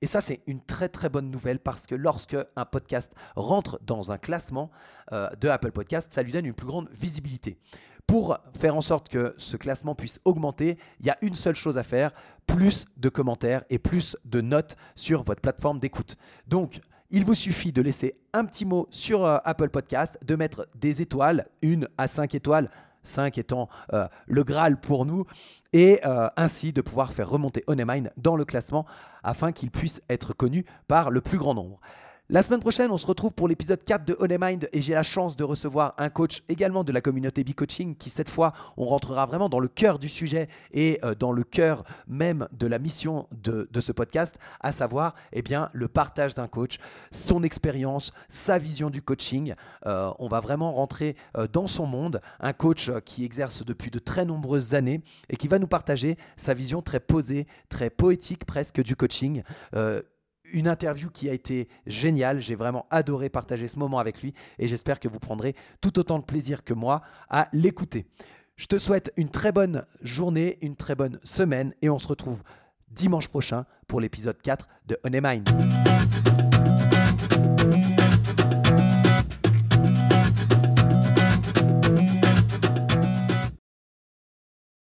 Et 0.00 0.06
ça, 0.06 0.22
c'est 0.22 0.40
une 0.46 0.62
très 0.62 0.88
très 0.88 1.10
bonne 1.10 1.30
nouvelle 1.30 1.58
parce 1.58 1.86
que 1.86 1.94
lorsque 1.94 2.36
un 2.56 2.64
podcast 2.64 3.12
rentre 3.36 3.78
dans 3.82 4.12
un 4.12 4.16
classement 4.16 4.70
euh, 5.12 5.28
de 5.38 5.48
Apple 5.48 5.72
Podcast, 5.72 6.10
ça 6.10 6.22
lui 6.22 6.32
donne 6.32 6.46
une 6.46 6.54
plus 6.54 6.68
grande 6.68 6.88
visibilité. 6.90 7.58
Pour 8.06 8.38
faire 8.58 8.74
en 8.74 8.80
sorte 8.80 9.10
que 9.10 9.34
ce 9.36 9.58
classement 9.58 9.94
puisse 9.94 10.18
augmenter, 10.24 10.78
il 11.00 11.04
y 11.04 11.10
a 11.10 11.18
une 11.20 11.34
seule 11.34 11.54
chose 11.54 11.76
à 11.76 11.82
faire, 11.82 12.12
plus 12.48 12.86
de 12.96 13.08
commentaires 13.08 13.62
et 13.70 13.78
plus 13.78 14.16
de 14.24 14.40
notes 14.40 14.76
sur 14.96 15.22
votre 15.22 15.40
plateforme 15.40 15.78
d'écoute. 15.78 16.16
Donc, 16.48 16.80
il 17.10 17.24
vous 17.24 17.34
suffit 17.34 17.72
de 17.72 17.80
laisser 17.80 18.16
un 18.32 18.44
petit 18.44 18.64
mot 18.64 18.88
sur 18.90 19.24
euh, 19.24 19.38
Apple 19.44 19.68
Podcast, 19.68 20.18
de 20.26 20.34
mettre 20.34 20.66
des 20.74 21.00
étoiles, 21.00 21.46
une 21.62 21.86
à 21.96 22.08
cinq 22.08 22.34
étoiles, 22.34 22.68
5 23.04 23.38
étant 23.38 23.68
euh, 23.92 24.06
le 24.26 24.44
Graal 24.44 24.78
pour 24.80 25.06
nous, 25.06 25.24
et 25.72 26.00
euh, 26.04 26.28
ainsi 26.36 26.72
de 26.72 26.80
pouvoir 26.80 27.12
faire 27.12 27.28
remonter 27.28 27.64
Onemine 27.66 28.10
dans 28.16 28.36
le 28.36 28.44
classement 28.44 28.86
afin 29.22 29.52
qu'il 29.52 29.70
puisse 29.70 30.02
être 30.08 30.34
connu 30.34 30.64
par 30.88 31.10
le 31.10 31.20
plus 31.20 31.38
grand 31.38 31.54
nombre. 31.54 31.80
La 32.30 32.42
semaine 32.42 32.60
prochaine, 32.60 32.90
on 32.90 32.98
se 32.98 33.06
retrouve 33.06 33.32
pour 33.32 33.48
l'épisode 33.48 33.82
4 33.82 34.04
de 34.04 34.14
On 34.20 34.26
Mind 34.28 34.68
et 34.74 34.82
j'ai 34.82 34.92
la 34.92 35.02
chance 35.02 35.34
de 35.34 35.44
recevoir 35.44 35.94
un 35.96 36.10
coach 36.10 36.42
également 36.50 36.84
de 36.84 36.92
la 36.92 37.00
communauté 37.00 37.42
B-Coaching 37.42 37.96
qui 37.96 38.10
cette 38.10 38.28
fois, 38.28 38.52
on 38.76 38.84
rentrera 38.84 39.24
vraiment 39.24 39.48
dans 39.48 39.60
le 39.60 39.68
cœur 39.68 39.98
du 39.98 40.10
sujet 40.10 40.46
et 40.70 40.98
euh, 41.04 41.14
dans 41.14 41.32
le 41.32 41.42
cœur 41.42 41.84
même 42.06 42.46
de 42.52 42.66
la 42.66 42.78
mission 42.78 43.28
de, 43.32 43.66
ce 43.80 43.92
podcast, 43.92 44.38
à 44.60 44.72
savoir 44.72 45.14
eh 45.32 45.40
bien, 45.40 45.70
le 45.72 45.88
partage 45.88 46.34
d'un 46.34 46.48
coach, 46.48 46.76
son 47.10 47.42
expérience, 47.42 48.12
sa 48.28 48.58
vision 48.58 48.90
du 48.90 49.00
coaching. 49.00 49.54
Euh, 49.86 50.12
on 50.18 50.28
va 50.28 50.40
vraiment 50.40 50.74
rentrer 50.74 51.16
euh, 51.38 51.48
dans 51.50 51.66
son 51.66 51.86
monde, 51.86 52.20
un 52.40 52.52
coach 52.52 52.90
qui 53.06 53.24
exerce 53.24 53.64
depuis 53.64 53.90
de 53.90 53.98
très 53.98 54.26
nombreuses 54.26 54.74
années 54.74 55.00
et 55.30 55.38
qui 55.38 55.48
va 55.48 55.58
nous 55.58 55.66
partager 55.66 56.18
sa 56.36 56.52
vision 56.52 56.82
très 56.82 57.00
posée, 57.00 57.46
très 57.70 57.88
poétique 57.88 58.44
presque 58.44 58.82
du 58.82 58.96
coaching 58.96 59.42
une 60.52 60.68
interview 60.68 61.10
qui 61.10 61.28
a 61.28 61.32
été 61.32 61.68
géniale. 61.86 62.40
J'ai 62.40 62.54
vraiment 62.54 62.86
adoré 62.90 63.28
partager 63.28 63.68
ce 63.68 63.78
moment 63.78 63.98
avec 63.98 64.22
lui 64.22 64.34
et 64.58 64.68
j'espère 64.68 65.00
que 65.00 65.08
vous 65.08 65.18
prendrez 65.18 65.54
tout 65.80 65.98
autant 65.98 66.18
de 66.18 66.24
plaisir 66.24 66.64
que 66.64 66.74
moi 66.74 67.02
à 67.28 67.48
l'écouter. 67.52 68.06
Je 68.56 68.66
te 68.66 68.78
souhaite 68.78 69.12
une 69.16 69.30
très 69.30 69.52
bonne 69.52 69.84
journée, 70.02 70.58
une 70.62 70.76
très 70.76 70.94
bonne 70.94 71.20
semaine 71.22 71.74
et 71.80 71.90
on 71.90 71.98
se 71.98 72.08
retrouve 72.08 72.42
dimanche 72.90 73.28
prochain 73.28 73.66
pour 73.86 74.00
l'épisode 74.00 74.40
4 74.42 74.68
de 74.86 74.98
On 75.04 75.10
Mind. 75.10 75.48